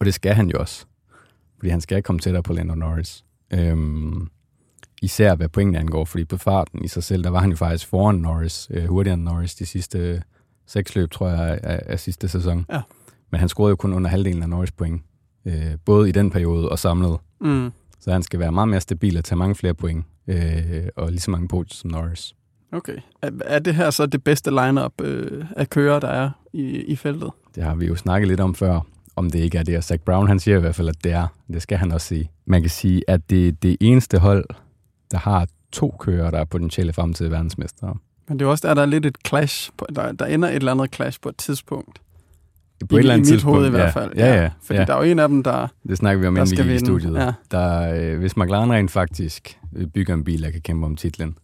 Og 0.00 0.06
det 0.06 0.14
skal 0.14 0.34
han 0.34 0.48
jo 0.50 0.58
også. 0.58 0.86
Fordi 1.58 1.70
han 1.70 1.80
skal 1.80 2.02
komme 2.02 2.20
tættere 2.20 2.42
på 2.42 2.52
Lando 2.52 2.74
Norris. 2.74 3.24
Øhm, 3.50 4.28
især 5.02 5.34
hvad 5.34 5.48
pointene 5.48 5.78
angår, 5.78 6.04
fordi 6.04 6.24
på 6.24 6.36
farten 6.36 6.84
i 6.84 6.88
sig 6.88 7.02
selv, 7.02 7.24
der 7.24 7.30
var 7.30 7.40
han 7.40 7.50
jo 7.50 7.56
faktisk 7.56 7.86
foran 7.86 8.14
Norris, 8.14 8.68
øh, 8.70 8.84
hurtigere 8.84 9.14
end 9.14 9.22
Norris, 9.22 9.54
de 9.54 9.66
sidste 9.66 9.98
øh, 9.98 10.20
seks 10.66 10.94
løb, 10.94 11.10
tror 11.10 11.28
jeg, 11.28 11.60
af, 11.62 11.82
af 11.86 12.00
sidste 12.00 12.28
sæson. 12.28 12.66
Ja. 12.72 12.80
Men 13.30 13.40
han 13.40 13.48
scorede 13.48 13.70
jo 13.70 13.76
kun 13.76 13.94
under 13.94 14.10
halvdelen 14.10 14.42
af 14.42 14.48
Norris 14.48 14.72
point. 14.72 15.02
Øh, 15.44 15.76
både 15.84 16.08
i 16.08 16.12
den 16.12 16.30
periode 16.30 16.68
og 16.68 16.78
samlet. 16.78 17.18
Mm. 17.40 17.70
Så 18.00 18.12
han 18.12 18.22
skal 18.22 18.40
være 18.40 18.52
meget 18.52 18.68
mere 18.68 18.80
stabil 18.80 19.18
og 19.18 19.24
tage 19.24 19.38
mange 19.38 19.54
flere 19.54 19.74
point. 19.74 20.04
Øh, 20.26 20.86
og 20.96 21.10
lige 21.10 21.20
så 21.20 21.30
mange 21.30 21.48
podiums 21.48 21.76
som 21.76 21.90
Norris. 21.90 22.34
Okay. 22.72 22.96
Er, 23.22 23.30
er 23.44 23.58
det 23.58 23.74
her 23.74 23.90
så 23.90 24.06
det 24.06 24.24
bedste 24.24 24.50
lineup 24.50 25.00
øh, 25.00 25.44
af 25.56 25.70
kører, 25.70 26.00
der 26.00 26.08
er 26.08 26.30
i, 26.52 26.62
i 26.62 26.96
feltet? 26.96 27.30
Det 27.54 27.62
har 27.62 27.74
vi 27.74 27.86
jo 27.86 27.96
snakket 27.96 28.28
lidt 28.28 28.40
om 28.40 28.54
før, 28.54 28.80
om 29.16 29.30
det 29.30 29.38
ikke 29.38 29.58
er 29.58 29.62
det. 29.62 29.76
Og 29.76 29.84
Zach 29.84 30.02
Brown, 30.02 30.28
han 30.28 30.40
siger 30.40 30.56
i 30.56 30.60
hvert 30.60 30.74
fald, 30.74 30.88
at 30.88 31.04
det 31.04 31.12
er. 31.12 31.26
Det 31.52 31.62
skal 31.62 31.78
han 31.78 31.92
også 31.92 32.06
sige. 32.06 32.30
Man 32.46 32.60
kan 32.60 32.70
sige, 32.70 33.02
at 33.08 33.30
det 33.30 33.48
er 33.48 33.52
det 33.52 33.76
eneste 33.80 34.18
hold, 34.18 34.44
der 35.10 35.18
har 35.18 35.46
to 35.72 35.96
kører, 36.00 36.30
der 36.30 36.38
er 36.38 36.44
potentielle 36.44 36.92
fremtidige 36.92 37.30
verdensmestre. 37.30 37.94
Men 38.28 38.38
det 38.38 38.44
er 38.44 38.48
også 38.48 38.68
der, 38.68 38.74
der 38.74 38.82
er 38.82 38.86
lidt 38.86 39.06
et 39.06 39.16
clash. 39.26 39.70
På, 39.76 39.86
der, 39.94 40.12
der 40.12 40.26
ender 40.26 40.48
et 40.48 40.54
eller 40.54 40.72
andet 40.72 40.94
clash 40.94 41.20
på 41.20 41.28
et 41.28 41.36
tidspunkt. 41.36 42.00
På 42.88 42.96
I, 42.96 42.98
et 42.98 42.98
eller 43.00 43.14
andet 43.14 43.28
I 43.28 43.32
mit 43.32 43.34
tidspunkt, 43.34 43.56
hoved 43.56 43.66
i 43.66 43.70
hvert 43.70 43.96
ja. 43.96 44.00
fald. 44.00 44.12
Ja, 44.16 44.42
ja. 44.42 44.50
Fordi 44.62 44.78
ja. 44.78 44.84
der 44.84 44.94
er 44.94 45.04
jo 45.04 45.10
en 45.12 45.18
af 45.18 45.28
dem, 45.28 45.42
der, 45.42 45.66
Det 45.88 45.98
snakker 45.98 46.20
vi 46.20 46.26
om, 46.26 46.36
inden 46.36 46.50
vi 46.50 46.56
skal 46.56 46.66
gik 46.66 46.74
i 46.74 46.78
studiet. 46.78 47.14
Ja. 47.14 47.32
Der, 47.50 47.94
øh, 48.12 48.18
hvis 48.18 48.36
McLaren 48.36 48.72
rent 48.72 48.90
faktisk 48.90 49.58
øh, 49.76 49.86
bygger 49.86 50.14
en 50.14 50.24
bil, 50.24 50.42
der 50.42 50.50
kan 50.50 50.60
kæmpe 50.60 50.86
om 50.86 50.96
titlen, 50.96 51.38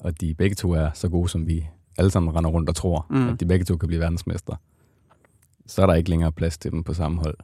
og 0.00 0.20
de 0.20 0.34
begge 0.34 0.54
to 0.54 0.72
er 0.72 0.90
så 0.94 1.08
gode, 1.08 1.28
som 1.28 1.46
vi 1.46 1.66
alle 1.98 2.10
sammen 2.10 2.36
render 2.36 2.50
rundt 2.50 2.68
og 2.68 2.76
tror, 2.76 3.06
Mm. 3.10 3.28
at 3.28 3.40
de 3.40 3.46
begge 3.46 3.64
to 3.64 3.76
kan 3.76 3.86
blive 3.86 4.00
verdensmestre, 4.00 4.56
så 5.66 5.82
er 5.82 5.86
der 5.86 5.94
ikke 5.94 6.10
længere 6.10 6.32
plads 6.32 6.58
til 6.58 6.70
dem 6.70 6.82
på 6.84 6.94
samme 6.94 7.18
hold. 7.18 7.36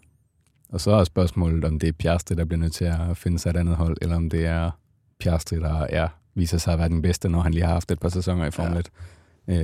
Og 0.73 0.81
så 0.81 0.90
er 0.90 1.05
spørgsmålet, 1.05 1.64
om 1.64 1.79
det 1.79 1.88
er 1.88 1.92
Piastri, 1.92 2.35
der 2.35 2.44
bliver 2.44 2.61
nødt 2.61 2.73
til 2.73 2.85
at 2.85 3.16
finde 3.16 3.38
sig 3.38 3.51
et 3.51 3.57
andet 3.57 3.77
hold, 3.77 3.97
eller 4.03 4.16
om 4.16 4.31
det 4.31 4.47
er 4.47 4.70
Piastri, 5.20 5.57
der 5.57 5.81
er, 5.81 6.09
viser 6.35 6.59
sig 6.59 6.73
at 6.73 6.79
være 6.79 6.88
den 6.88 7.03
bedste, 7.03 7.29
når 7.29 7.40
han 7.40 7.55
lige 7.55 7.64
har 7.64 7.73
haft 7.73 7.90
et 7.90 7.99
par 7.99 8.09
sæsoner 8.09 8.47
i 8.47 8.51
Formel 8.51 8.79
1. 8.79 8.90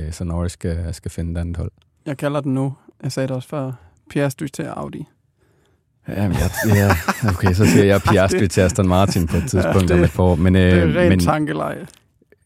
Øh, 0.05 0.11
så 0.11 0.23
Norris 0.23 0.51
skal, 0.51 0.93
skal 0.93 1.11
finde 1.11 1.31
et 1.31 1.37
andet 1.37 1.57
hold. 1.57 1.71
jeg 2.05 2.17
kalder 2.17 2.41
den 2.41 2.53
nu, 2.53 2.73
jeg 3.03 3.11
sagde 3.11 3.27
det 3.27 3.35
også 3.35 3.49
før, 3.49 3.71
Piastri 4.09 4.49
til 4.49 4.63
Audi. 4.63 5.05
Jamen, 6.07 6.37
jeg, 6.37 6.49
ja, 6.75 6.89
okay, 7.29 7.53
så 7.53 7.65
siger 7.65 7.83
jeg 7.85 8.01
Piastri 8.01 8.47
til 8.47 8.61
Aston 8.61 8.87
Martin 8.87 9.27
på 9.27 9.37
et 9.37 9.43
tidspunkt 9.49 9.65
Ja, 9.65 9.79
ja, 9.79 9.87
det- 9.87 9.91
om 9.91 10.03
et 10.03 10.11
par 10.15 10.23
år. 10.23 10.35
Men, 10.35 10.55
Det 10.55 10.61
er 10.73 10.87
øh, 10.87 10.95
rent 10.95 11.09
men 11.09 11.19
tankeleje. 11.19 11.87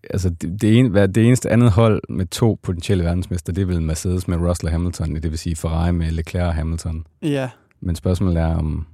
altså, 0.10 0.30
det, 0.30 0.62
det, 0.62 0.78
en, 0.80 0.94
det 0.96 1.18
eneste 1.18 1.50
andet 1.50 1.72
hold 1.72 2.02
med 2.10 2.26
to 2.26 2.60
potentielle 2.64 3.04
verdensmester, 3.04 3.54
det 3.54 3.62
er 3.62 3.66
vel 3.66 3.82
Mercedes 3.82 4.28
med 4.28 4.38
Russell 4.38 4.68
og 4.68 4.72
Hamilton, 4.72 5.16
det 5.16 5.32
vil 5.32 5.38
sige 5.38 5.56
Ferrari 5.56 5.92
med 5.92 6.12
Leclerc 6.12 6.48
og 6.48 6.54
Hamilton. 6.56 7.06
Ja, 7.22 7.50
Men 7.82 7.96
spørgsmålet 7.96 8.38
er, 8.38 8.56
om 8.56 8.86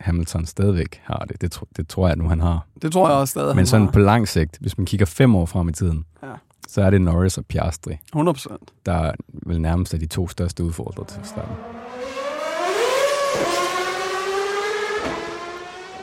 Hamilton 0.00 0.46
stadigvæk 0.46 1.00
har 1.04 1.24
det. 1.28 1.40
Det, 1.40 1.52
tro, 1.52 1.66
det 1.76 1.88
tror 1.88 2.08
jeg 2.08 2.16
nu, 2.16 2.28
han 2.28 2.40
har. 2.40 2.66
det 2.82 2.92
tror 2.92 3.08
jeg 3.08 3.16
også 3.18 3.30
stadig, 3.30 3.56
Men 3.56 3.66
sådan 3.66 3.86
har. 3.86 3.92
på 3.92 3.98
lang 3.98 4.28
sigt, 4.28 4.58
hvis 4.60 4.78
man 4.78 4.86
kigger 4.86 5.06
fem 5.06 5.34
år 5.34 5.46
frem 5.46 5.68
i 5.68 5.72
tiden, 5.72 6.04
Ja. 6.22 6.28
Så 6.76 6.82
er 6.82 6.90
det 6.90 7.00
Norris 7.00 7.38
og 7.38 7.46
Piastri, 7.46 7.92
100 8.08 8.34
procent. 8.34 8.70
der 8.86 9.12
vel 9.28 9.60
nærmest 9.60 9.94
er 9.94 9.98
de 9.98 10.06
to 10.06 10.28
største 10.28 10.64
udfordrere 10.64 11.06
til 11.06 11.20
starten. 11.24 11.54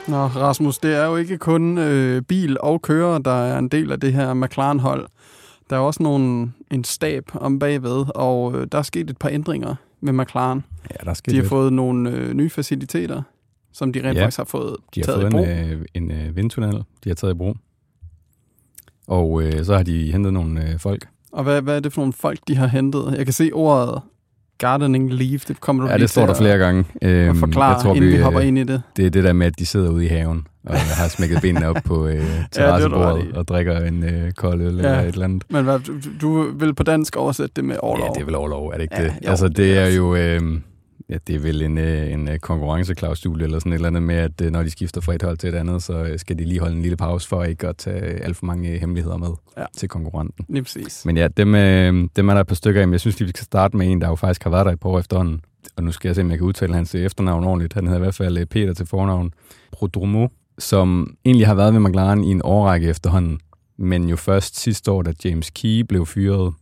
Nå, 0.07 0.17
Rasmus, 0.27 0.77
det 0.77 0.95
er 0.95 1.05
jo 1.05 1.15
ikke 1.15 1.37
kun 1.37 1.77
øh, 1.77 2.21
bil 2.21 2.57
og 2.59 2.81
kører, 2.81 3.17
der 3.17 3.31
er 3.31 3.57
en 3.59 3.67
del 3.69 3.91
af 3.91 3.99
det 3.99 4.13
her 4.13 4.33
McLaren-hold. 4.33 5.07
Der 5.69 5.75
er 5.75 5.79
også 5.79 6.03
nogle, 6.03 6.51
en 6.71 6.83
stab 6.83 7.23
om 7.33 7.59
bagved, 7.59 8.05
og 8.15 8.55
øh, 8.55 8.67
der 8.71 8.77
er 8.77 8.81
sket 8.81 9.09
et 9.09 9.17
par 9.17 9.29
ændringer 9.29 9.75
med 10.01 10.13
McLaren. 10.13 10.63
Ja, 10.91 11.05
der 11.05 11.13
skal 11.13 11.31
De 11.33 11.37
har 11.37 11.41
lidt. 11.41 11.49
fået 11.49 11.73
nogle 11.73 12.09
øh, 12.09 12.33
nye 12.33 12.49
faciliteter, 12.49 13.21
som 13.73 13.93
de 13.93 13.99
rent 14.07 14.17
Ja, 14.17 14.23
faktisk 14.23 14.37
har 14.37 14.45
fået 14.45 14.75
De 14.95 14.99
har 15.01 15.05
taget 15.05 15.21
fået 15.21 15.29
i 15.29 15.31
brug. 15.31 15.43
en, 15.47 15.71
øh, 15.71 15.85
en 15.93 16.11
øh, 16.11 16.35
vindtunnel, 16.35 16.83
de 17.03 17.09
har 17.09 17.15
taget 17.15 17.33
i 17.33 17.37
brug. 17.37 17.55
Og 19.07 19.43
øh, 19.43 19.65
så 19.65 19.75
har 19.75 19.83
de 19.83 20.11
hentet 20.11 20.33
nogle 20.33 20.61
øh, 20.71 20.79
folk. 20.79 21.05
Og 21.31 21.43
hvad, 21.43 21.61
hvad 21.61 21.75
er 21.75 21.79
det 21.79 21.93
for 21.93 22.01
nogle 22.01 22.13
folk, 22.13 22.39
de 22.47 22.55
har 22.55 22.67
hentet? 22.67 23.13
Jeg 23.17 23.25
kan 23.25 23.33
se 23.33 23.49
ordet 23.53 24.01
gardening 24.57 25.13
leave, 25.13 25.39
det 25.47 25.61
kommer 25.61 25.83
du 25.83 25.89
Ja, 25.89 25.95
lige 25.95 26.01
det 26.01 26.09
står 26.09 26.25
der 26.25 26.33
flere 26.33 26.57
gange. 26.57 26.85
Øhm, 27.01 27.29
at 27.29 27.35
forklare, 27.37 27.95
inden 27.97 28.09
vi, 28.11 28.15
øh, 28.15 28.21
hopper 28.21 28.39
ind 28.39 28.57
i 28.57 28.63
det. 28.63 28.81
Det 28.97 29.05
er 29.05 29.09
det 29.09 29.23
der 29.23 29.33
med, 29.33 29.47
at 29.47 29.59
de 29.59 29.65
sidder 29.65 29.89
ude 29.89 30.05
i 30.05 30.07
haven 30.07 30.47
og 30.65 30.75
har 30.99 31.07
smækket 31.07 31.41
benene 31.41 31.67
op 31.67 31.75
på 31.85 32.07
øh, 32.07 32.23
terrassebordet 32.51 33.23
i. 33.25 33.31
og 33.35 33.47
drikker 33.47 33.79
en 33.79 34.03
øh, 34.03 34.31
kold 34.31 34.61
øl 34.61 34.73
Ja. 34.75 34.79
eller 34.79 34.99
et 34.99 35.07
eller 35.07 35.25
andet. 35.25 35.43
Men 35.49 35.63
hvad, 35.63 35.79
du, 35.79 35.93
du 36.21 36.51
vil 36.57 36.73
på 36.75 36.83
dansk 36.83 37.15
oversætte 37.15 37.51
det 37.55 37.65
med 37.65 37.75
overlov? 37.81 38.07
Ja, 38.07 38.13
det 38.13 38.21
er 38.21 38.25
vel 38.25 38.35
overlov, 38.35 38.67
er 38.67 38.73
det 38.73 38.81
ikke 38.81 38.95
Ja, 38.97 39.03
det? 39.03 39.13
jo, 39.25 39.29
altså, 39.29 39.47
det 39.49 39.77
er 39.77 39.87
jo... 39.87 40.15
Øh, 40.15 40.41
ja, 41.13 41.17
det 41.27 41.35
er 41.35 41.39
vel 41.39 41.61
en, 41.61 41.77
øh, 41.77 42.11
en 42.13 42.27
øh, 42.29 42.39
konkurrenceklausul 42.39 43.41
eller 43.41 43.59
sådan 43.59 43.71
et 43.71 43.75
eller 43.75 43.87
andet 43.87 44.03
med, 44.03 44.15
at 44.15 44.41
øh, 44.41 44.51
når 44.51 44.63
de 44.63 44.69
skifter 44.69 45.01
fra 45.01 45.13
et 45.13 45.21
hold 45.23 45.37
til 45.37 45.49
et 45.49 45.55
andet, 45.55 45.83
så 45.83 46.13
skal 46.17 46.39
de 46.39 46.43
lige 46.45 46.59
holde 46.59 46.75
en 46.75 46.81
lille 46.81 46.97
pause 46.97 47.27
for 47.27 47.43
ikke 47.43 47.67
at 47.67 47.77
tage 47.77 48.01
alt 48.01 48.37
for 48.37 48.45
mange 48.45 48.77
hemmeligheder 48.79 49.17
med 49.17 49.27
Ja. 49.57 49.65
til 49.77 49.89
konkurrenten. 49.89 50.45
Lige 50.49 50.63
præcis. 50.63 51.05
Men 51.05 51.17
ja, 51.17 51.27
dem, 51.27 51.51
dem 52.15 52.29
er 52.29 52.33
der 52.33 52.41
et 52.41 52.47
par 52.47 52.55
stykker 52.55 52.81
af, 52.81 52.87
men 52.87 52.91
jeg 52.93 52.99
synes 52.99 53.19
lige, 53.19 53.27
vi 53.27 53.29
skal 53.35 53.45
starte 53.45 53.77
med 53.77 53.91
en, 53.91 54.01
der 54.01 54.07
jo 54.07 54.15
faktisk 54.15 54.43
har 54.43 54.49
været 54.51 54.65
der 54.65 54.71
et 54.71 54.79
par 54.79 54.89
år 54.89 54.99
efterhånden. 54.99 55.41
Og 55.77 55.83
nu 55.83 55.91
skal 55.91 56.09
jeg 56.09 56.15
se, 56.15 56.21
om 56.21 56.29
jeg 56.29 56.37
kan 56.37 56.47
udtale 56.47 56.73
hans 56.73 56.95
efternavn 56.95 57.43
ordentligt. 57.43 57.73
Han 57.73 57.83
hedder 57.83 57.99
i 57.99 58.03
hvert 58.03 58.15
fald 58.15 58.45
Peter 58.45 58.73
til 58.73 58.85
fornavn. 58.85 59.31
Prodromo, 59.71 60.27
som 60.59 61.15
egentlig 61.25 61.47
har 61.47 61.53
været 61.55 61.73
ved 61.73 61.79
McLaren 61.79 62.23
i 62.23 62.31
en 62.31 62.41
årrække 62.43 62.87
efterhånden. 62.87 63.39
Men 63.77 64.09
jo 64.09 64.15
først 64.15 64.59
sidste 64.59 64.91
år, 64.91 65.01
da 65.01 65.13
James 65.25 65.49
Key 65.49 65.79
blev 65.79 66.05
fyret, 66.05 66.53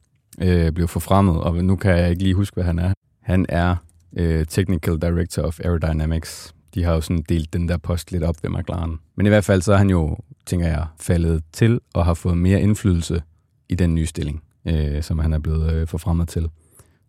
øh, 0.41 0.71
blev 0.71 0.87
forfremmet, 0.87 1.37
og 1.41 1.55
nu 1.65 1.75
kan 1.75 1.97
jeg 1.97 2.09
ikke 2.09 2.23
lige 2.23 2.33
huske, 2.35 2.53
hvad 2.55 2.63
han 2.63 2.79
er. 2.79 2.93
Han 3.21 3.45
er 3.49 3.75
øh, 4.17 4.45
Technical 4.45 5.01
Director 5.01 5.41
of 5.41 5.59
Aerodynamics. 5.59 6.55
De 6.75 6.83
har 6.83 6.93
jo 6.93 7.01
sådan 7.01 7.23
delt 7.29 7.53
den 7.53 7.69
der 7.69 7.77
post 7.77 8.11
lidt 8.11 8.23
op 8.23 8.35
ved 8.43 8.49
McLaren. 8.49 8.99
Men 9.15 9.25
i 9.25 9.29
hvert 9.29 9.45
fald 9.45 9.61
så 9.61 9.73
er 9.73 9.77
han 9.77 9.89
jo, 9.89 10.17
tænker 10.45 10.67
jeg, 10.67 10.85
faldet 10.99 11.43
til 11.53 11.79
og 11.93 12.05
har 12.05 12.13
fået 12.13 12.37
mere 12.37 12.61
indflydelse 12.61 13.21
i 13.69 13.75
den 13.75 13.95
nye 13.95 14.05
stilling, 14.05 14.43
øh, 14.65 15.03
som 15.03 15.19
han 15.19 15.33
er 15.33 15.39
blevet 15.39 15.73
øh, 15.73 15.87
forfremmet 15.87 16.29
til. 16.29 16.49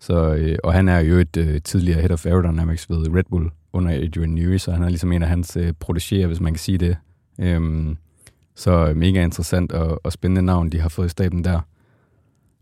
Så, 0.01 0.35
øh, 0.35 0.59
og 0.65 0.73
han 0.73 0.89
er 0.89 0.99
jo 0.99 1.19
et 1.19 1.37
øh, 1.37 1.63
tidligere 1.63 2.01
Head 2.01 2.11
of 2.11 2.27
Aerodynamics 2.27 2.91
ved 2.91 3.15
Red 3.17 3.25
Bull 3.31 3.51
under 3.73 3.93
Adrian 3.93 4.31
Newey, 4.31 4.59
så 4.59 4.73
han 4.73 4.83
er 4.83 4.89
ligesom 4.89 5.13
en 5.13 5.23
af 5.23 5.29
hans 5.29 5.57
øh, 5.57 5.75
protégéer, 5.85 6.27
hvis 6.27 6.41
man 6.41 6.53
kan 6.53 6.59
sige 6.59 6.79
det. 6.79 6.97
Øhm, 7.41 7.97
så 8.55 8.87
øh, 8.89 8.97
mega 8.97 9.23
interessant 9.23 9.73
og, 9.73 10.01
og 10.05 10.13
spændende 10.13 10.43
navn, 10.43 10.71
de 10.71 10.81
har 10.81 10.89
fået 10.89 11.07
i 11.07 11.09
staben 11.09 11.45
der. 11.45 11.61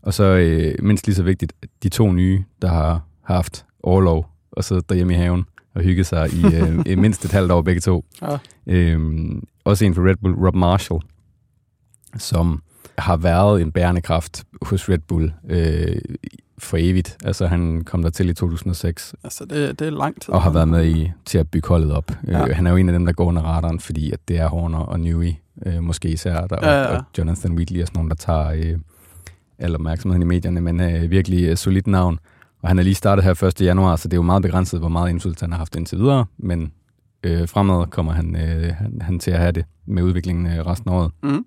Og 0.01 0.13
så 0.13 0.23
øh, 0.23 0.75
mindst 0.83 1.07
lige 1.07 1.15
så 1.15 1.23
vigtigt, 1.23 1.53
de 1.83 1.89
to 1.89 2.11
nye, 2.11 2.43
der 2.61 2.67
har 2.67 3.01
haft 3.21 3.65
overlov 3.83 4.30
og 4.51 4.63
siddet 4.63 4.89
derhjemme 4.89 5.13
i 5.13 5.17
haven 5.17 5.45
og 5.75 5.81
hygget 5.81 6.05
sig 6.05 6.29
i, 6.33 6.45
øh, 6.55 6.97
mindst 7.03 7.25
et 7.25 7.31
halvt 7.31 7.51
år 7.51 7.61
begge 7.61 7.81
to. 7.81 8.05
Ja. 8.21 8.37
Øhm, 8.67 9.43
også 9.63 9.85
en 9.85 9.95
for 9.95 10.07
Red 10.09 10.15
Bull, 10.15 10.35
Rob 10.35 10.55
Marshall, 10.55 11.01
som 12.17 12.61
har 12.97 13.17
været 13.17 13.61
en 13.61 13.71
bærende 13.71 14.01
kraft 14.01 14.43
hos 14.61 14.89
Red 14.89 14.99
Bull 15.07 15.33
øh, 15.49 15.97
for 16.57 16.77
evigt. 16.79 17.17
Altså 17.23 17.47
han 17.47 17.83
kom 17.83 18.03
der 18.03 18.09
til 18.09 18.29
i 18.29 18.33
2006 18.33 19.15
Altså, 19.23 19.45
det, 19.45 19.79
det 19.79 19.87
er 19.87 19.91
lang 19.91 20.21
tid. 20.21 20.33
og 20.33 20.41
har 20.41 20.49
været 20.49 20.67
med 20.67 20.85
i 20.85 21.11
til 21.25 21.37
at 21.37 21.49
bygge 21.51 21.67
holdet 21.67 21.91
op. 21.91 22.11
Ja. 22.27 22.47
Øh, 22.47 22.55
han 22.55 22.67
er 22.67 22.71
jo 22.71 22.77
en 22.77 22.89
af 22.89 22.93
dem, 22.93 23.05
der 23.05 23.13
går 23.13 23.25
under 23.25 23.41
radaren, 23.41 23.79
fordi 23.79 24.11
at 24.11 24.19
det 24.27 24.37
er 24.37 24.47
Horner 24.47 24.79
og 24.79 24.99
Newey, 24.99 25.33
øh, 25.65 25.83
måske 25.83 26.09
især, 26.09 26.47
der, 26.47 26.57
Ja, 26.61 26.81
ja, 26.81 26.85
og, 26.87 26.97
og 26.97 27.03
Jonathan 27.17 27.51
Wheatley 27.51 27.79
er 27.79 27.85
sådan 27.85 27.97
nogen, 27.97 28.09
der 28.09 28.15
tager 28.15 28.51
øh, 28.51 28.79
al 29.59 29.75
opmærksomheden 29.75 30.21
i 30.21 30.25
medierne, 30.25 30.61
men 30.61 30.79
øh, 30.81 31.11
virkelig 31.11 31.43
øh, 31.49 31.57
solidt 31.57 31.87
navn. 31.87 32.19
Og 32.61 32.69
han 32.69 32.79
er 32.79 32.83
lige 32.83 32.95
startet 32.95 33.25
her 33.25 33.43
1. 33.43 33.61
januar, 33.61 33.95
så 33.95 34.07
det 34.07 34.13
er 34.13 34.17
jo 34.17 34.21
meget 34.21 34.41
begrænset, 34.41 34.79
hvor 34.79 34.89
meget 34.89 35.09
indflydelse 35.09 35.45
han 35.45 35.51
har 35.51 35.57
haft 35.57 35.75
indtil 35.75 35.97
videre, 35.97 36.25
men 36.37 36.71
øh, 37.23 37.47
fremad 37.49 37.87
kommer 37.87 38.11
han, 38.11 38.35
øh, 38.35 38.75
han, 38.75 39.01
han 39.01 39.19
til 39.19 39.31
at 39.31 39.39
have 39.39 39.51
det 39.51 39.65
med 39.85 40.03
udviklingen 40.03 40.45
øh, 40.47 40.65
resten 40.65 40.89
af 40.89 40.93
året. 40.93 41.11
Mm. 41.23 41.45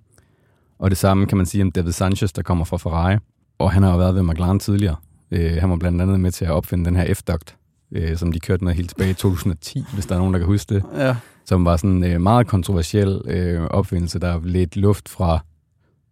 Og 0.78 0.90
det 0.90 0.98
samme 0.98 1.26
kan 1.26 1.36
man 1.36 1.46
sige 1.46 1.62
om 1.62 1.72
David 1.72 1.92
Sanchez, 1.92 2.32
der 2.32 2.42
kommer 2.42 2.64
fra 2.64 2.76
Ferrari. 2.76 3.16
Og 3.58 3.72
han 3.72 3.82
har 3.82 3.92
jo 3.92 3.98
været 3.98 4.14
ved 4.14 4.22
McLaren 4.22 4.58
tidligere. 4.58 4.96
Øh, 5.30 5.56
han 5.60 5.70
var 5.70 5.76
blandt 5.76 6.02
andet 6.02 6.20
med 6.20 6.30
til 6.30 6.44
at 6.44 6.50
opfinde 6.50 6.84
den 6.84 6.96
her 6.96 7.14
F-duct, 7.14 7.56
øh, 7.92 8.16
som 8.16 8.32
de 8.32 8.40
kørte 8.40 8.64
med 8.64 8.74
helt 8.74 8.88
tilbage 8.88 9.10
i 9.10 9.14
2010, 9.14 9.84
hvis 9.94 10.06
der 10.06 10.14
er 10.14 10.18
nogen, 10.18 10.34
der 10.34 10.38
kan 10.38 10.46
huske 10.46 10.74
det. 10.74 10.84
Ja, 10.96 11.16
Som 11.44 11.64
var 11.64 11.76
sådan 11.76 11.90
en 11.90 12.04
øh, 12.04 12.20
meget 12.20 12.46
kontroversiel 12.46 13.20
øh, 13.24 13.60
opfindelse, 13.62 14.18
der 14.18 14.40
ledte 14.44 14.80
luft 14.80 15.08
fra... 15.08 15.32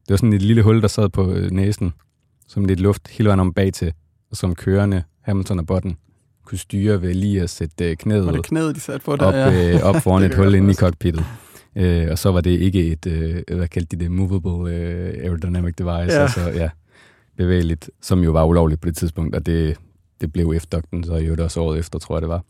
Det 0.03 0.11
var 0.11 0.17
sådan 0.17 0.33
et 0.33 0.43
lille 0.43 0.63
hul, 0.63 0.83
der 0.83 0.89
sad 0.89 1.09
på 1.09 1.33
øh, 1.33 1.51
næsen, 1.51 1.93
som 2.49 2.65
ledte 2.65 2.83
luft 2.83 3.09
hele 3.09 3.27
vejen 3.27 3.41
om 3.41 3.53
bag 3.53 3.73
til, 3.73 3.93
og 4.33 4.37
som 4.37 4.55
kørende 4.55 5.03
Hamilton 5.21 5.59
og 5.59 5.67
Button 5.67 5.97
kunne 6.47 6.59
styre 6.59 7.03
ved 7.03 7.15
lige 7.15 7.43
at 7.43 7.51
sætte 7.51 7.91
øh, 7.91 7.97
knæet 7.97 8.27
var 8.27 8.33
det 8.33 8.45
knæet, 8.45 8.75
de 8.75 8.81
satte 8.81 9.05
på 9.05 9.17
der? 9.17 9.27
op, 9.27 9.35
ja. 9.35 9.75
øh, 9.75 9.83
op 9.83 9.97
foran 10.05 10.23
Det 10.23 10.31
et 10.31 10.37
hul 10.37 10.55
inde 10.55 10.71
i 10.71 10.75
cockpittet. 10.75 11.25
Øh, 11.77 12.09
og 12.11 12.19
så 12.19 12.33
var 12.33 12.41
det 12.41 12.51
ikke 12.51 12.87
et, 12.93 13.07
øh, 13.07 13.57
hvad 13.57 13.69
kaldte 13.69 13.97
de 13.97 14.05
det, 14.05 14.11
movable 14.11 14.75
øh, 14.77 15.25
aerodynamic 15.25 15.75
device, 15.75 15.93
Ja. 16.17 16.23
altså 16.23 16.41
ja, 16.51 16.71
bevægeligt, 17.37 17.91
som 18.03 18.25
jo 18.25 18.31
var 18.31 18.45
ulovligt 18.45 18.81
på 18.81 18.89
det 18.89 18.97
tidspunkt, 18.97 19.35
og 19.37 19.47
det, 19.47 19.77
det 20.21 20.33
blev 20.33 20.55
F-dugten, 20.61 21.05
så 21.05 21.15
jo 21.17 21.31
det 21.35 21.41
også 21.41 21.61
året 21.61 21.79
efter, 21.79 21.99
tror 21.99 22.15
jeg 22.17 22.23
det 22.23 22.29
var. 22.29 22.43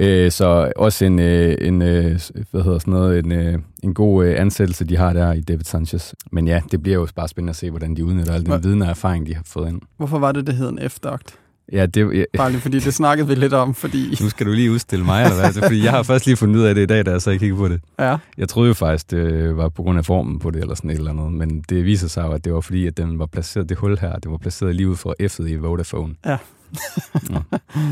Øh, 0.00 0.30
så 0.30 0.72
også 0.76 1.04
en, 1.04 1.18
øh, 1.18 1.56
en 1.60 1.82
øh, 1.82 2.20
hvad 2.50 2.62
hedder 2.62 2.78
sådan 2.78 2.92
noget, 2.94 3.24
en, 3.24 3.32
øh, 3.32 3.58
en 3.82 3.94
god 3.94 4.24
øh, 4.26 4.40
ansættelse, 4.40 4.84
de 4.84 4.96
har 4.96 5.12
der 5.12 5.32
i 5.32 5.40
David 5.40 5.64
Sanchez. 5.64 6.12
Men 6.32 6.46
ja, 6.46 6.60
det 6.70 6.82
bliver 6.82 6.98
jo 6.98 7.08
bare 7.16 7.28
spændende 7.28 7.50
at 7.50 7.56
se, 7.56 7.70
hvordan 7.70 7.96
de 7.96 8.04
udnytter 8.04 8.32
al 8.34 8.44
den 8.46 8.52
Hva- 8.52 8.56
viden 8.56 8.82
og 8.82 8.88
erfaring, 8.88 9.26
de 9.26 9.34
har 9.34 9.42
fået 9.46 9.68
ind. 9.68 9.80
Hvorfor 9.96 10.18
var 10.18 10.32
det, 10.32 10.46
det 10.46 10.54
hed 10.54 10.68
en 10.68 10.78
F-duct? 10.78 11.34
Ja, 11.72 11.86
det, 11.86 12.16
ja, 12.18 12.24
Bare 12.36 12.50
lige 12.50 12.60
fordi 12.60 12.78
det 12.78 12.94
snakkede 12.94 13.28
vi 13.28 13.34
lidt 13.34 13.52
om, 13.52 13.74
fordi... 13.74 14.14
nu 14.22 14.28
skal 14.28 14.46
du 14.46 14.52
lige 14.52 14.70
udstille 14.72 15.04
mig, 15.04 15.24
eller 15.24 15.36
hvad? 15.36 15.52
Det 15.52 15.62
Fordi 15.64 15.84
jeg 15.84 15.90
har 15.90 16.02
først 16.02 16.26
lige 16.26 16.36
fundet 16.36 16.56
ud 16.56 16.64
af 16.64 16.74
det 16.74 16.82
i 16.82 16.86
dag, 16.86 17.06
da 17.06 17.10
jeg 17.10 17.22
så 17.22 17.30
kiggede 17.30 17.56
på 17.56 17.68
det. 17.68 17.80
Ja, 17.98 18.16
Jeg 18.38 18.48
troede 18.48 18.68
jo 18.68 18.74
faktisk, 18.74 19.10
det 19.10 19.56
var 19.56 19.68
på 19.68 19.82
grund 19.82 19.98
af 19.98 20.04
formen 20.04 20.38
på 20.38 20.50
det, 20.50 20.60
eller 20.62 20.74
sådan 20.74 20.90
et 20.90 20.98
eller 20.98 21.10
andet, 21.10 21.32
men 21.32 21.64
det 21.68 21.84
viser 21.84 22.08
sig 22.08 22.22
jo, 22.22 22.32
at 22.32 22.44
det 22.44 22.54
var 22.54 22.60
fordi, 22.60 22.86
at 22.86 22.96
den 22.96 23.18
var 23.18 23.26
placeret, 23.26 23.68
det 23.68 23.76
hul 23.76 23.98
her, 23.98 24.18
det 24.18 24.30
var 24.30 24.36
placeret 24.36 24.74
lige 24.74 24.88
ud 24.88 24.96
for 24.96 25.14
F'et 25.22 25.46
i 25.46 25.56
Vodafone. 25.56 26.14
Ja. 26.26 26.36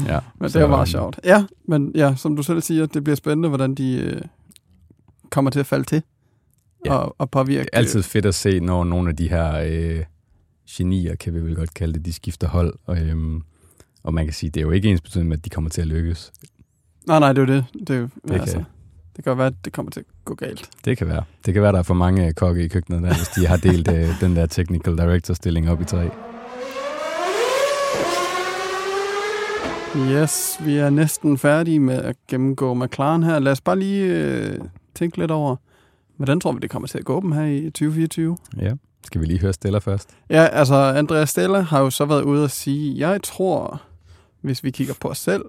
Ja. 0.07 0.21
men 0.41 0.51
det 0.51 0.63
var 0.63 0.69
meget 0.69 0.89
sjovt. 0.89 1.21
Ja, 1.25 1.45
men 1.69 1.93
ja, 1.95 2.15
som 2.17 2.37
du 2.37 2.43
selv 2.43 2.61
siger, 2.61 2.87
det 2.87 3.05
bliver 3.05 3.17
spændende, 3.17 3.49
hvordan 3.49 3.75
de 3.75 3.97
øh, 3.97 4.23
kommer 5.31 5.51
til 5.51 5.61
at 5.61 5.67
falde 5.67 5.85
til 5.85 6.03
Ja. 6.87 6.95
og, 6.95 7.15
og 7.19 7.31
påvirke. 7.31 7.61
Det 7.65 7.69
er 7.73 7.79
altid 7.79 8.03
fedt 8.03 8.27
at 8.27 8.35
se, 8.35 8.61
når 8.61 8.85
nogle 8.85 9.09
af 9.11 9.17
de 9.17 9.29
her 9.29 9.55
øh, 9.67 10.05
genier, 10.71 11.15
kan 11.17 11.35
vi 11.35 11.41
vel 11.41 11.57
godt 11.57 11.75
kalde 11.75 11.95
det, 11.95 12.05
de 12.07 12.13
skifter 12.13 12.49
hold. 12.49 12.75
Og, 12.87 12.99
øhm, 12.99 13.43
og 14.03 14.15
man 14.15 14.25
kan 14.25 14.35
sige, 14.35 14.51
det 14.51 14.61
er 14.61 14.65
jo 14.65 14.71
ikke 14.71 14.89
ens 14.89 15.01
betydning 15.01 15.29
med, 15.29 15.37
at 15.39 15.45
de 15.45 15.51
kommer 15.51 15.71
til 15.71 15.81
at 15.81 15.87
lykkes. 15.87 16.33
Nej, 17.07 17.19
nej, 17.19 17.33
det 17.33 17.43
er 17.43 17.47
jo 17.47 17.53
det. 17.55 17.65
Det, 17.89 17.97
er 17.97 18.01
Det 18.01 18.11
kan- 18.31 18.41
altså, 18.41 18.65
det 19.17 19.25
kan 19.25 19.31
jo 19.31 19.37
være, 19.37 19.47
at 19.47 19.55
det 19.65 19.73
kommer 19.73 19.91
til 19.93 20.01
at 20.01 20.07
gå 20.25 20.35
galt. 20.35 20.71
Det 20.85 20.99
kan 20.99 21.07
være. 21.07 21.23
Det 21.47 21.55
kan 21.55 21.63
være, 21.63 21.73
der 21.73 21.79
er 21.79 21.83
for 21.83 21.95
mange 21.95 22.33
kokke 22.33 22.65
i 22.65 22.69
køkkenet 22.69 23.03
der, 23.03 23.15
hvis 23.17 23.29
de 23.29 23.47
har 23.47 23.57
delt 23.57 23.89
øh, 23.91 24.21
den 24.21 24.37
der 24.37 24.47
technical 24.47 24.97
director 24.99 25.35
stilling 25.35 25.71
op 25.71 25.81
i 25.81 25.85
tre. 25.85 26.11
Yes, 29.97 30.57
vi 30.65 30.77
er 30.77 30.91
næsten 30.91 31.39
færdige 31.39 31.81
med 31.81 32.03
at 32.03 32.17
gennemgå 32.29 32.75
McLaren 32.75 33.23
her. 33.23 33.39
Lad 33.39 33.53
os 33.53 33.61
bare 33.61 33.79
lige 33.79 34.05
øh, 34.05 34.59
tænke 34.95 35.19
lidt 35.19 35.31
over, 35.31 35.57
hvordan 36.17 36.41
tror 36.41 36.53
vi, 36.53 36.59
det 36.59 36.71
kommer 36.71 36.89
til 36.89 36.99
at 36.99 37.05
gå 37.05 37.21
dem 37.21 37.33
her 37.33 37.45
i 37.45 37.65
2024? 37.65 38.37
Ja. 38.57 38.73
Skal 39.05 39.21
vi 39.21 39.27
lige 39.27 39.41
høre 39.41 39.53
Stella 39.53 39.79
først? 39.79 40.17
Ja, 40.31 40.47
altså 40.47 40.75
Andreas 40.75 41.31
Stella 41.31 41.61
har 41.61 41.81
jo 41.81 41.91
så 41.91 42.05
været 42.05 42.23
ude 42.23 42.45
og 42.45 42.51
sige, 42.51 43.09
jeg 43.09 43.23
tror, 43.23 43.83
hvis 44.41 44.65
vi 44.65 44.71
kigger 44.71 44.95
på 45.01 45.09
os 45.09 45.19
selv, 45.19 45.45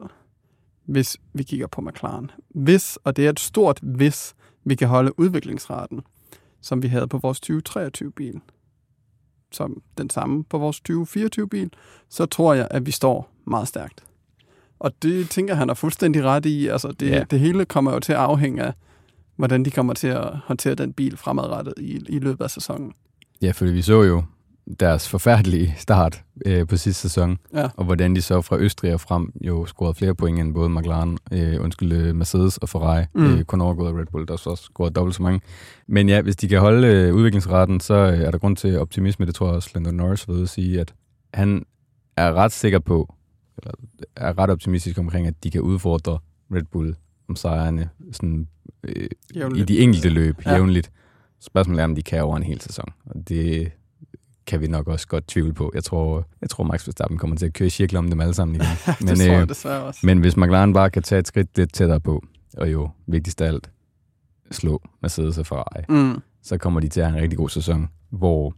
hvis 0.85 1.17
vi 1.33 1.43
kigger 1.43 1.67
på 1.67 1.81
McLaren, 1.81 2.31
hvis, 2.49 2.97
og 3.03 3.15
det 3.15 3.25
er 3.25 3.29
et 3.29 3.39
stort 3.39 3.79
hvis, 3.81 4.35
vi 4.65 4.75
kan 4.75 4.87
holde 4.87 5.19
udviklingsraten, 5.19 6.01
som 6.61 6.83
vi 6.83 6.87
havde 6.87 7.07
på 7.07 7.17
vores 7.17 7.41
2023-bil, 7.51 8.41
som 9.51 9.81
den 9.97 10.09
samme 10.09 10.43
på 10.43 10.57
vores 10.57 10.81
2024-bil, 10.89 11.69
så 12.09 12.25
tror 12.25 12.53
jeg, 12.53 12.67
at 12.71 12.85
vi 12.85 12.91
står 12.91 13.29
meget 13.45 13.67
stærkt. 13.67 14.03
Og 14.79 14.91
det 15.03 15.29
tænker 15.29 15.55
han 15.55 15.69
er 15.69 15.73
fuldstændig 15.73 16.23
ret 16.23 16.45
i. 16.45 16.67
Altså, 16.67 16.91
det, 16.99 17.09
Ja. 17.09 17.23
det 17.31 17.39
hele 17.39 17.65
kommer 17.65 17.93
jo 17.93 17.99
til 17.99 18.13
at 18.13 18.19
afhænge 18.19 18.63
af, 18.63 18.73
hvordan 19.35 19.65
de 19.65 19.71
kommer 19.71 19.93
til 19.93 20.07
at 20.07 20.29
håndtere 20.45 20.75
den 20.75 20.93
bil 20.93 21.17
fremadrettet 21.17 21.73
i, 21.77 22.01
i 22.09 22.19
løbet 22.19 22.43
af 22.43 22.49
sæsonen. 22.49 22.91
Ja, 23.41 23.51
fordi 23.51 23.71
vi 23.71 23.81
så 23.81 24.03
jo 24.03 24.23
deres 24.79 25.09
forfærdelige 25.09 25.75
start 25.77 26.21
øh, 26.45 26.67
på 26.67 26.77
sidste 26.77 27.01
sæson, 27.01 27.37
Ja. 27.53 27.67
og 27.77 27.85
hvordan 27.85 28.15
de 28.15 28.21
så 28.21 28.41
fra 28.41 28.57
Østrig 28.57 28.93
og 28.93 28.99
frem 29.01 29.31
jo 29.41 29.65
scorede 29.65 29.93
flere 29.93 30.15
point 30.15 30.39
end 30.39 30.53
både 30.53 30.69
McLaren, 30.69 31.17
øh, 31.31 31.61
undskyld, 31.63 31.91
øh, 31.91 32.15
Mercedes 32.15 32.57
og 32.57 32.69
Ferrari, 32.69 33.05
Mm. 33.13 33.25
øh, 33.25 33.43
kun 33.43 33.61
overgået 33.61 33.89
af 33.89 33.99
Red 33.99 34.05
Bull, 34.11 34.27
der 34.27 34.35
så 34.35 34.55
scoret 34.55 34.95
dobbelt 34.95 35.15
så 35.15 35.23
mange. 35.23 35.41
Men 35.87 36.09
ja, 36.09 36.21
hvis 36.21 36.35
de 36.35 36.47
kan 36.47 36.59
holde 36.59 36.87
øh, 36.87 37.13
udviklingsraten, 37.15 37.79
så 37.79 37.93
øh, 37.93 38.19
er 38.19 38.31
der 38.31 38.37
grund 38.37 38.55
til 38.57 38.79
optimisme, 38.79 39.25
det 39.25 39.35
tror 39.35 39.47
jeg 39.47 39.55
også 39.55 39.69
Lando 39.73 39.91
Norris 39.91 40.27
ved 40.29 40.41
at 40.43 40.49
sige, 40.49 40.79
at 40.81 40.93
han 41.33 41.65
er 42.17 42.33
ret 42.33 42.51
sikker 42.51 42.79
på, 42.79 43.13
eller 43.57 43.71
er 44.15 44.37
ret 44.37 44.49
optimistisk 44.49 44.97
omkring, 44.97 45.27
at 45.27 45.43
de 45.43 45.51
kan 45.51 45.61
udfordre 45.61 46.19
Red 46.53 46.63
Bull 46.63 46.95
om 47.29 47.35
sejrene 47.35 47.89
sådan, 48.11 48.47
øh, 48.83 49.09
i 49.55 49.63
de 49.63 49.79
enkelte 49.79 50.09
løb 50.09 50.35
Ja. 50.45 50.53
jævnligt. 50.53 50.91
Spørgsmålet 51.39 51.79
er, 51.81 51.83
om 51.83 51.95
de 51.95 52.03
kan 52.03 52.23
over 52.23 52.37
en 52.37 52.43
hel 52.43 52.61
sæson. 52.61 52.85
Og 53.05 53.29
det 53.29 53.71
kan 54.45 54.61
vi 54.61 54.67
nok 54.67 54.87
også 54.87 55.07
godt 55.07 55.27
tvivle 55.27 55.53
på. 55.53 55.71
Jeg 55.73 55.83
tror, 55.83 56.27
jeg 56.41 56.49
tror 56.49 56.63
Max 56.63 56.87
Verstappen 56.87 57.17
kommer 57.17 57.35
til 57.35 57.45
at 57.45 57.53
køre 57.53 57.67
i 57.67 57.69
cirkler 57.69 57.99
om 57.99 58.09
dem 58.09 58.19
alle 58.21 58.33
sammen 58.33 58.55
igen. 58.55 58.67
Men, 58.87 58.95
men, 58.99 59.07
det 59.07 59.17
tror 59.17 59.33
jeg 59.33 59.41
øh, 59.41 59.49
desværre 59.49 59.83
også. 59.83 59.99
men 60.03 60.19
hvis 60.19 60.37
McLaren 60.37 60.73
bare 60.73 60.89
kan 60.89 61.03
tage 61.03 61.19
et 61.19 61.27
skridt 61.27 61.57
lidt 61.57 61.73
tættere 61.73 61.99
på, 61.99 62.23
og 62.57 62.71
jo 62.71 62.89
vigtigst 63.07 63.41
af 63.41 63.47
alt, 63.47 63.69
slå 64.51 64.81
Mercedes 65.01 65.37
og 65.37 65.45
Ferrari, 65.45 65.83
Mm. 65.89 66.21
så 66.43 66.57
kommer 66.57 66.79
de 66.79 66.87
til 66.87 66.99
at 67.01 67.07
have 67.07 67.17
en 67.17 67.23
rigtig 67.23 67.37
god 67.37 67.49
sæson, 67.49 67.87
hvor 68.09 68.53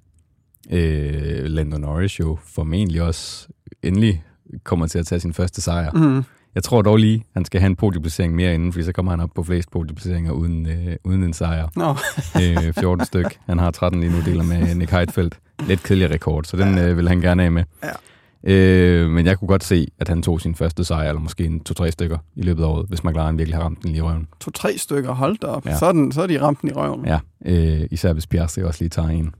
øh, 0.71 1.43
Lando 1.45 1.77
Norris 1.77 2.19
jo 2.19 2.37
formentlig 2.43 3.01
også 3.01 3.47
endelig 3.83 4.23
kommer 4.63 4.87
til 4.87 4.99
at 4.99 5.05
tage 5.05 5.19
sin 5.19 5.33
første 5.33 5.61
sejr. 5.61 5.91
Mm. 5.91 6.23
Jeg 6.55 6.63
tror 6.63 6.81
dog 6.81 6.97
lige, 6.97 7.23
han 7.33 7.45
skal 7.45 7.59
have 7.59 7.67
en 7.67 7.75
podieplacering 7.75 8.35
mere 8.35 8.53
inden, 8.53 8.73
fordi 8.73 8.85
så 8.85 8.91
kommer 8.91 9.11
han 9.11 9.19
op 9.19 9.29
på 9.35 9.43
flest 9.43 9.71
podieplaceringer 9.71 10.31
uden, 10.31 10.65
øh, 10.67 10.95
uden 11.03 11.23
en 11.23 11.33
sejr. 11.33 11.67
Nå, 11.75 11.89
øh, 12.67 12.73
14 12.73 13.05
styk. 13.05 13.37
Han 13.47 13.59
har 13.59 13.71
13 13.71 13.99
lige 13.99 14.11
nu, 14.11 14.21
deler 14.25 14.43
med 14.43 14.75
Nick 14.75 14.91
Heidfeldt. 14.91 15.39
Lidt 15.67 15.83
kedelig 15.83 16.11
rekord, 16.11 16.43
så 16.43 16.57
den 16.57 16.77
øh, 16.77 16.97
vil 16.97 17.07
han 17.07 17.21
gerne 17.21 17.43
af 17.43 17.51
med. 17.51 17.63
Ja. 17.83 17.89
Øh, 18.43 19.09
men 19.09 19.25
jeg 19.25 19.39
kunne 19.39 19.47
godt 19.47 19.63
se, 19.63 19.87
at 19.99 20.07
han 20.07 20.23
tog 20.23 20.41
sin 20.41 20.55
første 20.55 20.83
sejr, 20.83 21.09
eller 21.09 21.21
måske 21.21 21.45
en 21.45 21.59
to-tre 21.59 21.91
stykker 21.91 22.17
i 22.35 22.41
løbet 22.41 22.63
af 22.63 22.67
året, 22.67 22.85
hvis 22.89 23.03
McLaren 23.03 23.37
virkelig 23.37 23.57
har 23.57 23.63
ramt 23.63 23.83
den 23.83 23.89
lige 23.89 23.99
i 23.99 24.01
røven. 24.01 24.27
to-tre 24.39 24.77
stykker, 24.77 25.11
hold 25.13 25.37
da 25.37 25.47
op. 25.47 25.65
Ja. 25.65 25.71
Ja. 25.71 25.77
Så, 25.77 25.85
er 25.85 25.91
den, 25.91 26.11
så 26.11 26.21
er 26.21 26.27
de 26.27 26.41
ramt 26.41 26.61
den 26.61 26.69
i 26.69 26.73
røven. 26.73 27.05
Ja, 27.05 27.19
øh, 27.45 27.81
især 27.91 28.13
hvis 28.13 28.27
Piastri 28.27 28.63
også 28.63 28.83
lige 28.83 28.89
tager 28.89 29.09
en, 29.09 29.33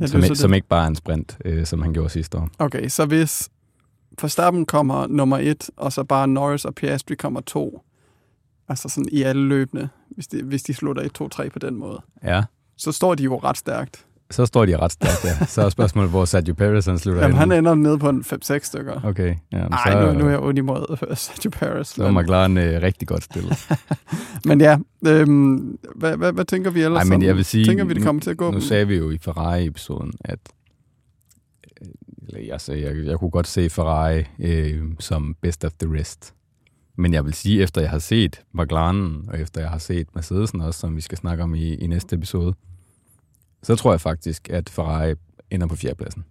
Ja, 0.00 0.06
som, 0.06 0.22
som 0.34 0.54
ikke 0.54 0.68
bare 0.68 0.84
er 0.84 0.88
en 0.88 0.94
sprint, 0.96 1.38
øh, 1.44 1.66
som 1.66 1.82
han 1.82 1.92
gjorde 1.92 2.10
sidste 2.10 2.38
år. 2.38 2.48
Okay, 2.58 2.88
så 2.88 3.06
hvis 3.06 3.48
Verstappen 4.22 4.66
kommer 4.66 5.06
nummer 5.06 5.38
et, 5.38 5.70
og 5.76 5.92
så 5.92 6.04
bare 6.04 6.28
Norris 6.28 6.64
og 6.64 6.74
Piastri 6.74 7.14
kommer 7.14 7.40
to, 7.40 7.82
altså 8.68 8.88
sådan 8.88 9.08
i 9.12 9.22
alle 9.22 9.42
løbende, 9.42 9.88
hvis 10.10 10.26
de, 10.26 10.42
hvis 10.42 10.62
de 10.62 10.74
slutter 10.74 11.02
1, 11.02 11.12
2, 11.12 11.28
3 11.28 11.50
på 11.50 11.58
den 11.58 11.74
måde, 11.76 12.00
Ja, 12.24 12.42
så 12.76 12.92
står 12.92 13.14
de 13.14 13.22
jo 13.22 13.36
ret 13.38 13.56
stærkt. 13.58 14.04
så 14.30 14.46
står 14.46 14.66
de 14.66 14.76
ret 14.76 14.92
stærkt, 14.92 15.24
ja. 15.24 15.46
Så 15.46 15.62
er 15.62 15.68
spørgsmålet, 15.68 16.10
hvor 16.10 16.24
Sergio 16.24 16.54
Perez 16.54 16.86
han 16.86 16.98
slutter 16.98 17.22
Jamen, 17.22 17.36
han 17.36 17.52
ender 17.52 17.74
nede 17.74 17.98
på 17.98 18.08
en 18.08 18.24
5-6 18.26 18.58
stykker. 18.62 19.00
Okay, 19.04 19.34
ja, 19.52 19.58
men 19.62 19.70
Nej, 19.70 19.92
så, 19.92 20.12
nu, 20.12 20.18
nu 20.18 20.26
er 20.26 20.30
jeg 20.30 20.40
ondt 20.40 20.58
imod 20.58 20.96
øh, 21.10 21.16
Sergio 21.16 21.50
Perez. 21.50 21.88
så 21.88 22.04
er 22.04 22.10
Men, 22.10 22.22
McLaren 22.22 22.58
øh, 22.58 22.82
rigtig 22.82 23.08
godt 23.08 23.22
stillet. 23.24 23.68
men 24.48 24.60
ja, 24.60 24.78
øhm, 25.06 25.78
hvad, 25.96 26.16
hvad, 26.16 26.32
hvad 26.32 26.44
tænker 26.44 26.70
vi 26.70 26.82
ellers 26.82 27.02
Ej, 27.02 27.08
men 27.08 27.22
jeg 27.22 27.36
vil 27.36 27.44
sige, 27.44 27.64
Tænker 27.64 27.84
vi, 27.84 27.94
det 27.94 28.02
kommer 28.02 28.22
til 28.22 28.30
at 28.30 28.36
gå? 28.36 28.50
Nu 28.50 28.60
sagde 28.60 28.86
vi 28.88 28.96
jo 28.96 29.10
i 29.10 29.18
Ferrari-episoden, 29.18 30.12
at 30.20 30.38
eller 32.28 32.40
jeg, 32.40 32.60
sagde, 32.60 32.82
jeg, 32.82 33.06
jeg 33.06 33.18
kunne 33.18 33.30
godt 33.30 33.46
se 33.46 33.70
Ferrari 33.70 34.24
øh, 34.38 34.82
som 34.98 35.36
best 35.42 35.64
of 35.64 35.72
the 35.80 36.00
rest. 36.00 36.34
Men 36.98 37.14
jeg 37.14 37.24
vil 37.24 37.34
sige, 37.34 37.62
efter 37.62 37.80
jeg 37.80 37.90
har 37.90 37.98
set 37.98 38.40
McLaren, 38.54 39.24
og 39.28 39.40
efter 39.40 39.60
jeg 39.60 39.70
har 39.70 39.78
set 39.78 40.14
Mercedesen 40.14 40.60
også, 40.60 40.80
som 40.80 40.96
vi 40.96 41.00
skal 41.00 41.18
snakke 41.18 41.42
om 41.42 41.54
i, 41.54 41.74
i 41.74 41.86
næste 41.86 42.16
episode, 42.16 42.54
så 43.62 43.76
tror 43.76 43.92
jeg 43.92 44.00
faktisk, 44.00 44.50
at 44.50 44.68
Ferrari 44.68 45.14
ender 45.50 45.66
på 45.66 45.76
fjerdepladsen. 45.76 46.24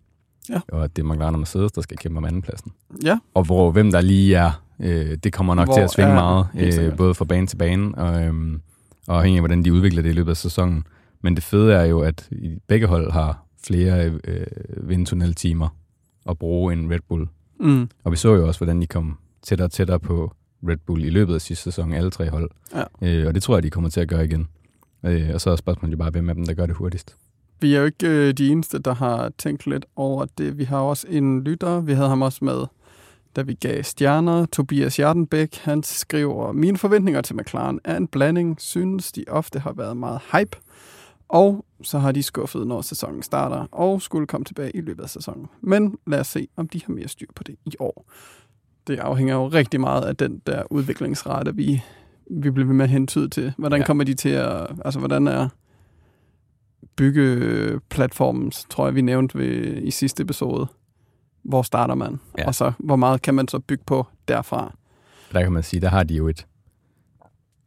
Ja. 0.50 0.60
Og 0.68 0.84
at 0.84 0.96
det 0.96 1.02
er 1.02 1.06
McLaren 1.14 1.36
og 1.36 1.40
Mercedes, 1.40 1.72
der 1.72 1.82
skal 1.82 1.98
kæmpe 1.98 2.18
om 2.18 2.26
andenpladsen. 2.26 2.72
Ja, 3.04 3.20
Og 3.34 3.44
hvor 3.44 3.72
hvem 3.72 3.92
der 3.92 4.02
lige 4.02 4.36
er, 4.36 4.64
øh, 4.80 5.18
det 5.24 5.34
kommer 5.34 5.56
nok 5.56 5.68
Hvor 5.68 5.74
til 5.76 5.82
at 5.82 5.92
svinge 5.92 6.12
er- 6.12 6.16
meget, 6.16 6.48
øh, 6.90 6.98
både 6.98 7.14
fra 7.14 7.26
bane 7.26 7.48
til 7.48 7.58
bane, 7.58 7.96
og, 7.98 8.24
øhm, 8.24 8.62
og 9.08 9.18
afhængig 9.18 9.38
af, 9.38 9.42
hvordan 9.42 9.66
de 9.66 9.74
udvikler 9.74 10.02
det 10.02 10.10
i 10.10 10.14
løbet 10.14 10.32
af 10.32 10.38
sæsonen. 10.38 10.84
Men 11.22 11.36
det 11.36 11.44
fede 11.44 11.74
er 11.74 11.84
jo, 11.84 12.00
at 12.00 12.28
i 12.32 12.58
begge 12.68 12.88
hold 12.88 13.12
har 13.12 13.46
flere 13.68 14.12
øh, 14.24 14.46
vindtunneltimer 14.90 15.70
at 16.30 16.38
bruge 16.38 16.74
end 16.74 16.92
Red 16.92 17.00
Bull. 17.10 17.28
mm. 17.60 17.90
Og 18.04 18.12
vi 18.12 18.18
så 18.18 18.34
jo 18.34 18.48
også, 18.48 18.60
hvordan 18.60 18.82
de 18.82 18.88
kom 18.88 19.18
tættere 19.42 19.66
og 19.68 19.72
tættere 19.72 20.00
på 20.00 20.34
Red 20.68 20.78
Bull 20.78 21.04
i 21.04 21.10
løbet 21.10 21.34
af 21.34 21.42
sidste 21.42 21.64
sæson, 21.64 21.94
alle 21.94 22.12
tre 22.12 22.30
hold. 22.30 22.50
Ja. 22.76 22.84
Øh, 23.02 23.28
og 23.28 23.36
det 23.36 23.44
tror 23.44 23.56
jeg, 23.56 23.64
de 23.64 23.70
kommer 23.70 23.90
til 23.90 24.00
at 24.00 24.08
gøre 24.08 24.26
igen. 24.26 24.48
Øh, 25.06 25.30
og 25.34 25.42
så 25.42 25.50
er 25.50 25.56
spørgsmålet 25.56 25.92
jo 25.94 25.98
bare, 25.98 26.10
hvem 26.10 26.30
af 26.30 26.36
dem, 26.36 26.46
der 26.46 26.54
gør 26.54 26.66
det 26.66 26.76
hurtigst. 26.76 27.16
Vi 27.60 27.76
er 27.76 27.80
jo 27.80 27.86
ikke 27.86 28.08
øh, 28.08 28.34
de 28.34 28.50
eneste, 28.50 28.80
der 28.80 28.94
har 28.94 29.32
tænkt 29.38 29.68
lidt 29.68 29.86
over 29.96 30.26
det. 30.38 30.58
Vi 30.58 30.64
har 30.64 30.80
også 30.80 31.08
en 31.10 31.44
lytter, 31.44 31.80
vi 31.80 31.94
havde 31.94 32.10
ham 32.10 32.22
også 32.22 32.46
med, 32.46 32.66
da 33.36 33.42
vi 33.42 33.54
gav 33.54 33.84
stjerner. 33.84 34.46
Tobias 34.46 35.00
Jardenbæk, 35.00 35.56
han 35.56 35.84
skriver, 35.84 36.52
mine 36.52 36.78
forventninger 36.78 37.22
til 37.22 37.36
McLaren 37.36 37.80
er 37.84 37.98
en 37.98 38.08
blanding, 38.08 38.62
synes 38.62 39.12
de 39.12 39.24
ofte 39.28 39.60
har 39.60 39.74
været 39.74 39.98
meget 39.98 40.20
hype, 40.32 40.58
og 41.30 41.66
så 41.84 42.00
har 42.00 42.12
de 42.12 42.24
skuffet, 42.24 42.68
når 42.68 42.82
sæsonen 42.82 43.24
starter, 43.24 43.68
og 43.72 44.02
skulle 44.02 44.28
komme 44.28 44.46
tilbage 44.46 44.72
i 44.76 44.82
løbet 44.82 45.04
af 45.04 45.10
sæsonen. 45.10 45.48
Men 45.62 45.98
lad 46.08 46.20
os 46.20 46.28
se, 46.28 46.48
om 46.56 46.68
de 46.68 46.82
har 46.86 46.94
mere 46.94 47.08
styr 47.08 47.28
på 47.36 47.44
det 47.44 47.56
i 47.66 47.76
år. 47.80 48.06
Det 48.88 49.00
afhænger 49.00 49.36
jo 49.36 49.48
rigtig 49.48 49.80
meget 49.80 50.02
af 50.02 50.16
den 50.16 50.42
der 50.48 50.64
udviklingsrate, 50.72 51.56
vi, 51.56 51.84
vi 52.32 52.52
bliver 52.52 52.66
ved 52.68 52.74
med 52.76 52.86
at 52.86 52.90
hentyde 52.92 53.30
til. 53.30 53.54
Hvordan 53.58 53.80
Ja. 53.80 53.86
kommer 53.86 54.04
de 54.04 54.14
til 54.14 54.30
at... 54.30 54.68
Altså, 54.86 55.00
hvordan 55.00 55.28
er 55.28 55.50
byggeplatformen, 56.96 58.52
tror 58.52 58.86
jeg, 58.86 58.96
vi 58.96 59.02
nævnte 59.02 59.38
ved, 59.38 59.82
i 59.82 59.92
sidste 59.92 60.24
episode. 60.24 60.68
Hvor 61.44 61.62
starter 61.62 61.96
man? 61.96 62.20
Ja. 62.38 62.48
Og 62.48 62.56
så, 62.56 62.72
hvor 62.80 62.96
meget 62.96 63.22
kan 63.22 63.34
man 63.36 63.48
så 63.48 63.60
bygge 63.60 63.84
på 63.88 64.06
derfra? 64.28 64.74
Der 65.34 65.42
kan 65.44 65.52
man 65.52 65.64
sige, 65.64 65.80
der 65.82 65.90
har 65.90 66.04
de 66.04 66.16
jo 66.16 66.28
et, 66.28 66.48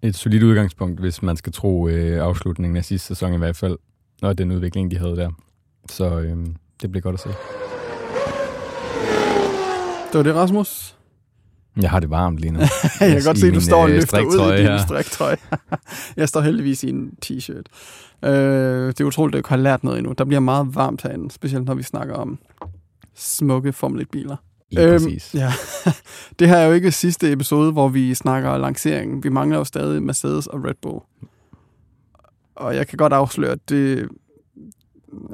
et 0.02 0.16
solidt 0.16 0.42
udgangspunkt, 0.42 1.00
hvis 1.00 1.22
man 1.22 1.37
skal 1.37 1.52
tro 1.52 1.88
øh, 1.88 2.22
afslutningen 2.22 2.76
af 2.76 2.84
sidste 2.84 3.06
sæson 3.06 3.34
i 3.34 3.37
hvert 3.37 3.56
fald, 3.56 3.76
og 4.22 4.38
den 4.38 4.52
udvikling, 4.52 4.90
de 4.90 4.98
havde 4.98 5.16
der. 5.16 5.30
Så 5.90 6.20
øh, 6.20 6.37
det 6.82 6.90
bliver 6.90 7.02
godt 7.02 7.14
at 7.14 7.20
se. 7.20 7.28
Det 10.12 10.18
var 10.18 10.22
det, 10.22 10.34
Rasmus. 10.34 10.94
Jeg 11.82 11.90
har 11.90 12.00
det 12.00 12.11
varmt 12.11 12.38
lige 12.38 12.50
nu. 12.50 12.58
Jeg 13.00 13.11
kan 13.12 13.22
godt 13.24 13.38
se, 13.38 13.46
at 13.46 13.54
du 13.54 13.61
står 13.61 13.82
og 13.82 13.90
løfter 13.90 14.20
ud 14.20 14.52
i 14.52 14.56
din 14.56 14.66
her. 14.66 14.78
striktrøje. 14.78 15.37
jeg 16.16 16.28
står 16.28 16.40
heldigvis 16.40 16.82
i 16.84 16.88
en 16.88 17.12
t-shirt. 17.26 17.62
Øh, 18.28 18.87
det 18.87 19.00
er 19.00 19.04
utroligt, 19.04 19.32
at 19.32 19.32
du 19.32 19.38
ikke 19.38 19.48
har 19.48 19.56
lært 19.56 19.84
noget 19.84 19.98
endnu. 19.98 20.12
Der 20.18 20.24
bliver 20.24 20.40
meget 20.40 20.74
varmt 20.74 21.02
herinde, 21.02 21.30
specielt 21.30 21.64
når 21.64 21.74
vi 21.74 21.82
snakker 21.82 22.14
om 22.14 22.38
smukke 23.14 23.72
Formel 23.72 24.02
1-biler. 24.02 24.37
Lige 24.70 24.88
præcis. 24.88 25.35
Ja, 25.35 25.52
det 26.38 26.48
her 26.48 26.57
er 26.57 26.66
jo 26.66 26.72
ikke 26.72 26.92
sidste 26.92 27.33
episode, 27.33 27.72
hvor 27.72 27.88
vi 27.88 28.14
snakker 28.14 28.59
lanceringen. 28.59 29.24
Vi 29.24 29.28
mangler 29.28 29.59
jo 29.59 29.64
stadig 29.64 30.02
Mercedes 30.02 30.46
og 30.46 30.64
Red 30.64 30.74
Bull. 30.83 31.00
Og 32.57 32.76
jeg 32.76 32.87
kan 32.87 32.96
godt 32.96 33.12
afsløre, 33.12 33.50
at 33.52 33.68
det... 33.68 34.09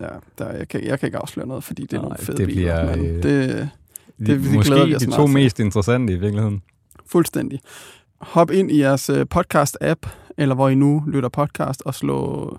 Ja, 0.01 0.09
der, 0.39 0.53
jeg, 0.53 0.69
kan, 0.69 0.85
jeg 0.85 1.01
kan 1.01 1.07
ikke 1.07 1.19
afsløre 1.19 1.47
noget, 1.47 1.65
fordi 1.65 1.83
det 1.83 1.93
er 1.93 1.97
Nej, 1.97 2.03
nogle 2.03 2.17
fede 2.19 2.37
det 2.37 2.47
biler. 2.47 2.85
bliver, 2.95 2.97
men 2.97 3.07
øh, 3.07 3.23
det, 3.23 3.23
Det, 3.23 4.27
det- 4.27 4.41
glæder 4.41 4.53
måske 4.55 4.85
vi 4.87 4.95
de 4.95 5.11
to 5.11 5.27
til. 5.27 5.35
mest 5.35 5.61
interessante 5.61 6.13
i 6.13 6.17
virkeligheden. 6.17 6.63
Fuldstændig. 7.07 7.61
Hop 8.21 8.51
ind 8.51 8.71
i 8.71 8.81
jeres 8.81 9.11
øh, 9.11 9.27
podcast-app, 9.35 10.09
eller 10.39 10.55
hvor 10.55 10.69
I 10.69 10.75
nu 10.75 11.05
lytter 11.07 11.29
podcast, 11.29 11.83
og 11.85 11.95
slå 11.95 12.59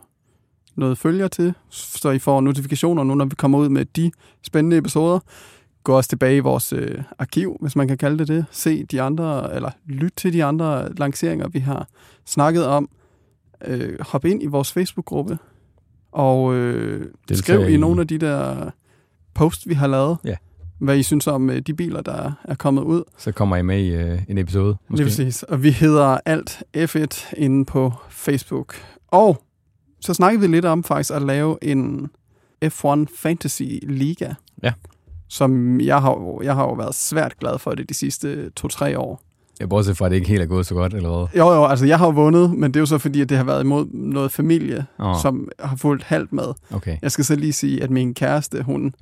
noget 0.76 0.98
følger 0.98 1.28
til, 1.28 1.54
så 1.70 2.10
I 2.10 2.20
får 2.20 2.42
notifikationer 2.42 3.04
nu, 3.04 3.16
når 3.16 3.26
vi 3.26 3.36
kommer 3.36 3.58
ud 3.60 3.70
med 3.70 3.86
de 3.86 4.12
spændende 4.44 4.78
episoder. 4.78 5.20
Gå 5.86 5.98
også 5.98 6.10
tilbage 6.10 6.38
i 6.38 6.40
vores 6.40 6.74
øh, 6.74 7.04
arkiv, 7.20 7.58
hvis 7.62 7.76
man 7.76 7.88
kan 7.88 7.98
kalde 7.98 8.18
det 8.18 8.28
det. 8.28 8.46
Se 8.52 8.86
de 8.86 9.02
andre, 9.02 9.56
eller 9.56 9.72
lyt 9.86 10.14
til 10.16 10.34
de 10.34 10.44
andre 10.44 10.94
lanceringer, 10.94 11.48
vi 11.48 11.60
har 11.60 11.88
snakket 12.26 12.66
om. 12.66 12.90
Øh, 13.66 14.00
hop 14.00 14.26
ind 14.26 14.44
i 14.44 14.46
vores 14.46 14.74
Facebook-gruppe, 14.74 15.38
og 16.12 16.54
øh, 16.54 17.06
Deltag 17.28 17.38
skriv 17.38 17.70
i 17.70 17.78
nogle 17.78 18.02
af 18.02 18.08
de 18.08 18.18
der 18.18 18.70
posts, 19.34 19.68
vi 19.68 19.74
har 19.74 19.88
lavet. 19.88 20.18
Ja. 20.26 20.36
Hvad 20.80 20.98
I 20.98 21.04
synes 21.04 21.28
om 21.28 21.50
øh, 21.50 21.60
de 21.60 21.74
biler, 21.74 22.02
der 22.02 22.32
er 22.44 22.56
kommet 22.56 22.82
ud. 22.82 23.04
Så 23.18 23.32
kommer 23.32 23.56
I 23.56 23.62
med 23.62 23.80
i 23.80 23.90
øh, 23.90 24.22
en 24.28 24.38
episode. 24.38 24.78
Måske. 24.88 25.04
Lige 25.04 25.06
præcis. 25.06 25.44
Og 25.44 25.64
vi 25.64 25.72
hedder 25.72 26.18
alt 26.26 26.64
F1 26.78 27.34
inde 27.38 27.66
på 27.66 27.94
Facebook. 28.10 28.76
Og 29.08 29.44
så 30.02 30.14
snakkede 30.14 30.42
vi 30.42 30.56
lidt 30.56 30.66
om 30.66 30.84
faktisk 30.84 31.14
at 31.14 31.22
lave 31.22 31.58
en 31.62 32.10
F1 32.66 33.06
Fantasy 33.18 33.64
Liga. 33.84 34.34
Ja. 34.64 34.74
Som 35.28 35.80
jeg 35.82 36.02
har, 36.02 36.12
jo- 36.12 36.42
jeg 36.44 36.56
har 36.56 36.64
jo 36.64 36.74
været 36.74 36.96
svært 36.96 37.38
glad 37.40 37.60
for 37.60 37.72
det 37.72 37.90
de 37.90 37.94
sidste 37.94 38.50
to-tre 38.50 39.00
år. 39.00 39.22
Jeg 39.60 39.70
bortset 39.70 39.98
fra, 39.98 40.06
at 40.06 40.12
det 40.12 40.16
ikke 40.18 40.28
helt 40.30 40.42
er 40.42 40.46
gået 40.46 40.66
så 40.66 40.74
godt, 40.74 40.94
eller 40.94 41.10
hvad? 41.10 41.40
Jo, 41.40 41.54
jo, 41.54 41.66
altså 41.66 41.86
jeg 41.86 42.00
har 42.00 42.06
jo 42.06 42.12
vundet, 42.12 42.52
men 42.52 42.72
det 42.74 42.76
er 42.76 42.82
jo 42.82 42.86
så 42.86 42.98
fordi, 42.98 43.22
at 43.22 43.30
det 43.30 43.38
har 43.38 43.44
været 43.44 43.64
imod 43.64 43.86
noget 43.94 44.32
familie, 44.32 44.86
oh. 45.00 45.16
som 45.22 45.50
har 45.60 45.76
fulgt 45.76 46.04
halvt 46.04 46.34
med. 46.34 46.46
Okay. 46.74 46.98
Jeg 47.02 47.12
skal 47.12 47.26
så 47.26 47.36
lige 47.36 47.54
sige, 47.54 47.84
at 47.84 47.90
min 47.90 48.14
kæreste, 48.14 48.64
hun... 48.64 48.94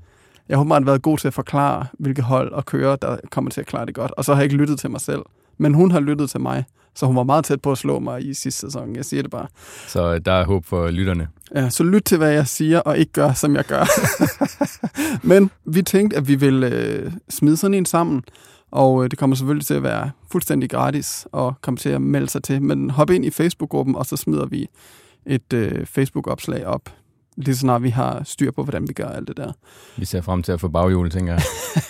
Jeg 0.50 0.58
håber, 0.58 0.74
han 0.74 0.84
har 0.84 0.92
været 0.92 1.02
god 1.02 1.18
til 1.18 1.28
at 1.28 1.34
forklare, 1.34 1.86
hvilke 2.00 2.22
hold 2.22 2.52
og 2.52 2.66
kører, 2.66 2.96
der 2.96 3.18
kommer 3.32 3.52
til 3.52 3.62
at 3.62 3.68
klare 3.68 3.86
det 3.86 3.96
godt. 3.96 4.12
Og 4.12 4.26
så 4.26 4.34
har 4.34 4.42
jeg 4.42 4.44
ikke 4.44 4.56
lyttet 4.56 4.80
til 4.80 4.92
mig 4.92 5.02
selv. 5.02 5.22
Men 5.58 5.74
hun 5.74 5.92
har 5.92 6.00
lyttet 6.00 6.30
til 6.30 6.40
mig, 6.42 6.64
så 6.96 7.06
hun 7.06 7.16
var 7.16 7.24
meget 7.24 7.46
tæt 7.46 7.62
på 7.62 7.72
at 7.72 7.78
slå 7.78 8.00
mig 8.00 8.26
i 8.30 8.34
sidste 8.34 8.62
sæson. 8.62 8.96
Jeg 8.96 9.06
siger 9.06 9.22
det 9.22 9.32
bare. 9.32 9.48
Så 9.88 10.14
øh, 10.14 10.22
der 10.26 10.32
er 10.32 10.46
håb 10.46 10.66
for 10.66 10.88
lytterne. 10.88 11.28
Ja, 11.56 11.70
så 11.70 11.84
lyt 11.84 12.02
til, 12.06 12.18
hvad 12.18 12.32
jeg 12.32 12.48
siger, 12.48 12.80
og 12.80 12.98
ikke 12.98 13.12
gør, 13.12 13.34
som 13.34 13.56
jeg 13.56 13.64
gør. 13.66 13.84
Men 15.24 15.52
vi 15.66 15.82
tænkte, 15.82 16.18
at 16.18 16.28
vi 16.28 16.36
vil 16.36 16.64
øh, 16.64 17.12
smide 17.30 17.58
sådan 17.58 17.74
en 17.74 17.86
sammen, 17.86 18.24
og 18.72 19.04
øh, 19.04 19.12
det 19.12 19.20
kommer 19.20 19.36
selvfølgelig 19.36 19.66
til 19.66 19.74
at 19.74 19.84
være 19.84 20.12
fuldstændig 20.32 20.70
gratis 20.70 21.28
og 21.32 21.54
komme 21.62 21.78
til 21.78 21.90
at 21.90 22.02
melde 22.02 22.30
sig 22.30 22.44
til. 22.44 22.62
Men 22.62 22.90
hop 22.90 23.10
ind 23.10 23.26
i 23.26 23.30
Facebook-gruppen, 23.30 23.96
og 23.96 24.06
så 24.06 24.18
smider 24.18 24.46
vi 24.46 24.68
et 25.26 25.54
øh, 25.54 25.86
Facebook-opslag 25.86 26.66
op, 26.66 26.90
lige 27.38 27.56
så 27.56 27.60
snart 27.60 27.84
vi 27.84 27.90
har 27.90 28.22
styr 28.24 28.52
på, 28.52 28.64
hvordan 28.64 28.88
vi 28.88 28.94
gør 28.94 29.08
alt 29.08 29.28
det 29.28 29.38
der. 29.38 29.52
Vi 29.98 30.06
ser 30.06 30.22
frem 30.22 30.44
til 30.44 30.52
at 30.52 30.60
få 30.60 30.68
baghjul, 30.68 31.10
tænker 31.10 31.34
jeg. 31.34 31.42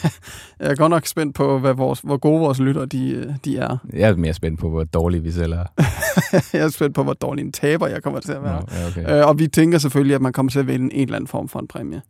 Jeg 0.60 0.72
er 0.72 0.76
godt 0.76 0.90
nok 0.90 1.06
spændt 1.06 1.36
på, 1.36 1.60
hvad 1.60 1.74
vores, 1.74 2.00
hvor 2.00 2.18
gode 2.18 2.40
vores 2.40 2.60
lytter 2.60 2.86
de, 2.86 3.12
øh, 3.12 3.34
de 3.46 3.58
er. 3.58 3.78
Jeg 3.94 4.10
er 4.10 4.16
mere 4.16 4.34
spændt 4.34 4.60
på, 4.60 4.70
hvor 4.70 4.84
dårlige 4.84 5.24
vi 5.24 5.32
selv 5.32 5.54
er. 5.54 5.66
jeg 6.54 6.62
er 6.62 6.70
spændt 6.70 6.96
på, 6.96 7.04
hvor 7.04 7.14
dårlig 7.14 7.46
en 7.46 7.52
taber 7.52 7.88
jeg 7.88 8.04
kommer 8.04 8.20
til 8.20 8.32
at 8.32 8.44
være. 8.44 8.64
Ja, 8.72 8.88
okay. 8.88 9.20
Øh, 9.20 9.28
og 9.28 9.40
vi 9.40 9.48
tænker 9.48 9.78
selvfølgelig, 9.78 10.16
at 10.16 10.22
man 10.22 10.34
kommer 10.34 10.50
til 10.50 10.60
at 10.60 10.68
vinde 10.68 10.94
en 10.94 11.02
eller 11.02 11.16
anden 11.16 11.28
form 11.28 11.50
for 11.50 11.60
en 11.60 11.68
præmie. 11.68 12.02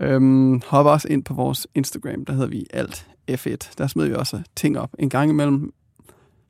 Øhm, 0.00 0.62
hop 0.66 0.86
også 0.86 1.08
ind 1.08 1.24
på 1.24 1.34
vores 1.34 1.66
Instagram, 1.74 2.24
der 2.24 2.32
hedder 2.32 2.48
vi 2.48 2.66
alt 2.72 3.06
F1. 3.30 3.74
Der 3.78 3.86
smider 3.86 4.08
vi 4.08 4.14
også 4.14 4.42
ting 4.56 4.78
op 4.78 4.90
en 4.98 5.10
gang 5.10 5.30
imellem. 5.30 5.72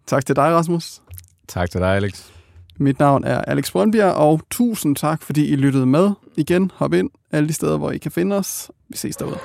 Tak 0.06 0.26
til 0.26 0.36
dig, 0.36 0.44
Rasmus. 0.44 1.02
Tak 1.48 1.70
til 1.70 1.80
dig, 1.80 1.96
Alex. 1.96 2.30
Mit 2.76 2.98
navn 2.98 3.24
er 3.24 3.40
Alex 3.40 3.72
Brøndbjerg, 3.72 4.14
og 4.14 4.40
tusind 4.50 4.96
tak, 4.96 5.22
fordi 5.22 5.46
I 5.46 5.56
lyttede 5.56 5.86
med. 5.86 6.10
Igen, 6.36 6.70
hop 6.74 6.92
ind 6.92 7.10
alle 7.32 7.48
de 7.48 7.52
steder, 7.52 7.78
hvor 7.78 7.90
I 7.90 7.98
kan 7.98 8.12
finde 8.12 8.36
os. 8.36 8.70
Vi 8.88 8.96
ses 8.96 9.16
derude. 9.16 9.38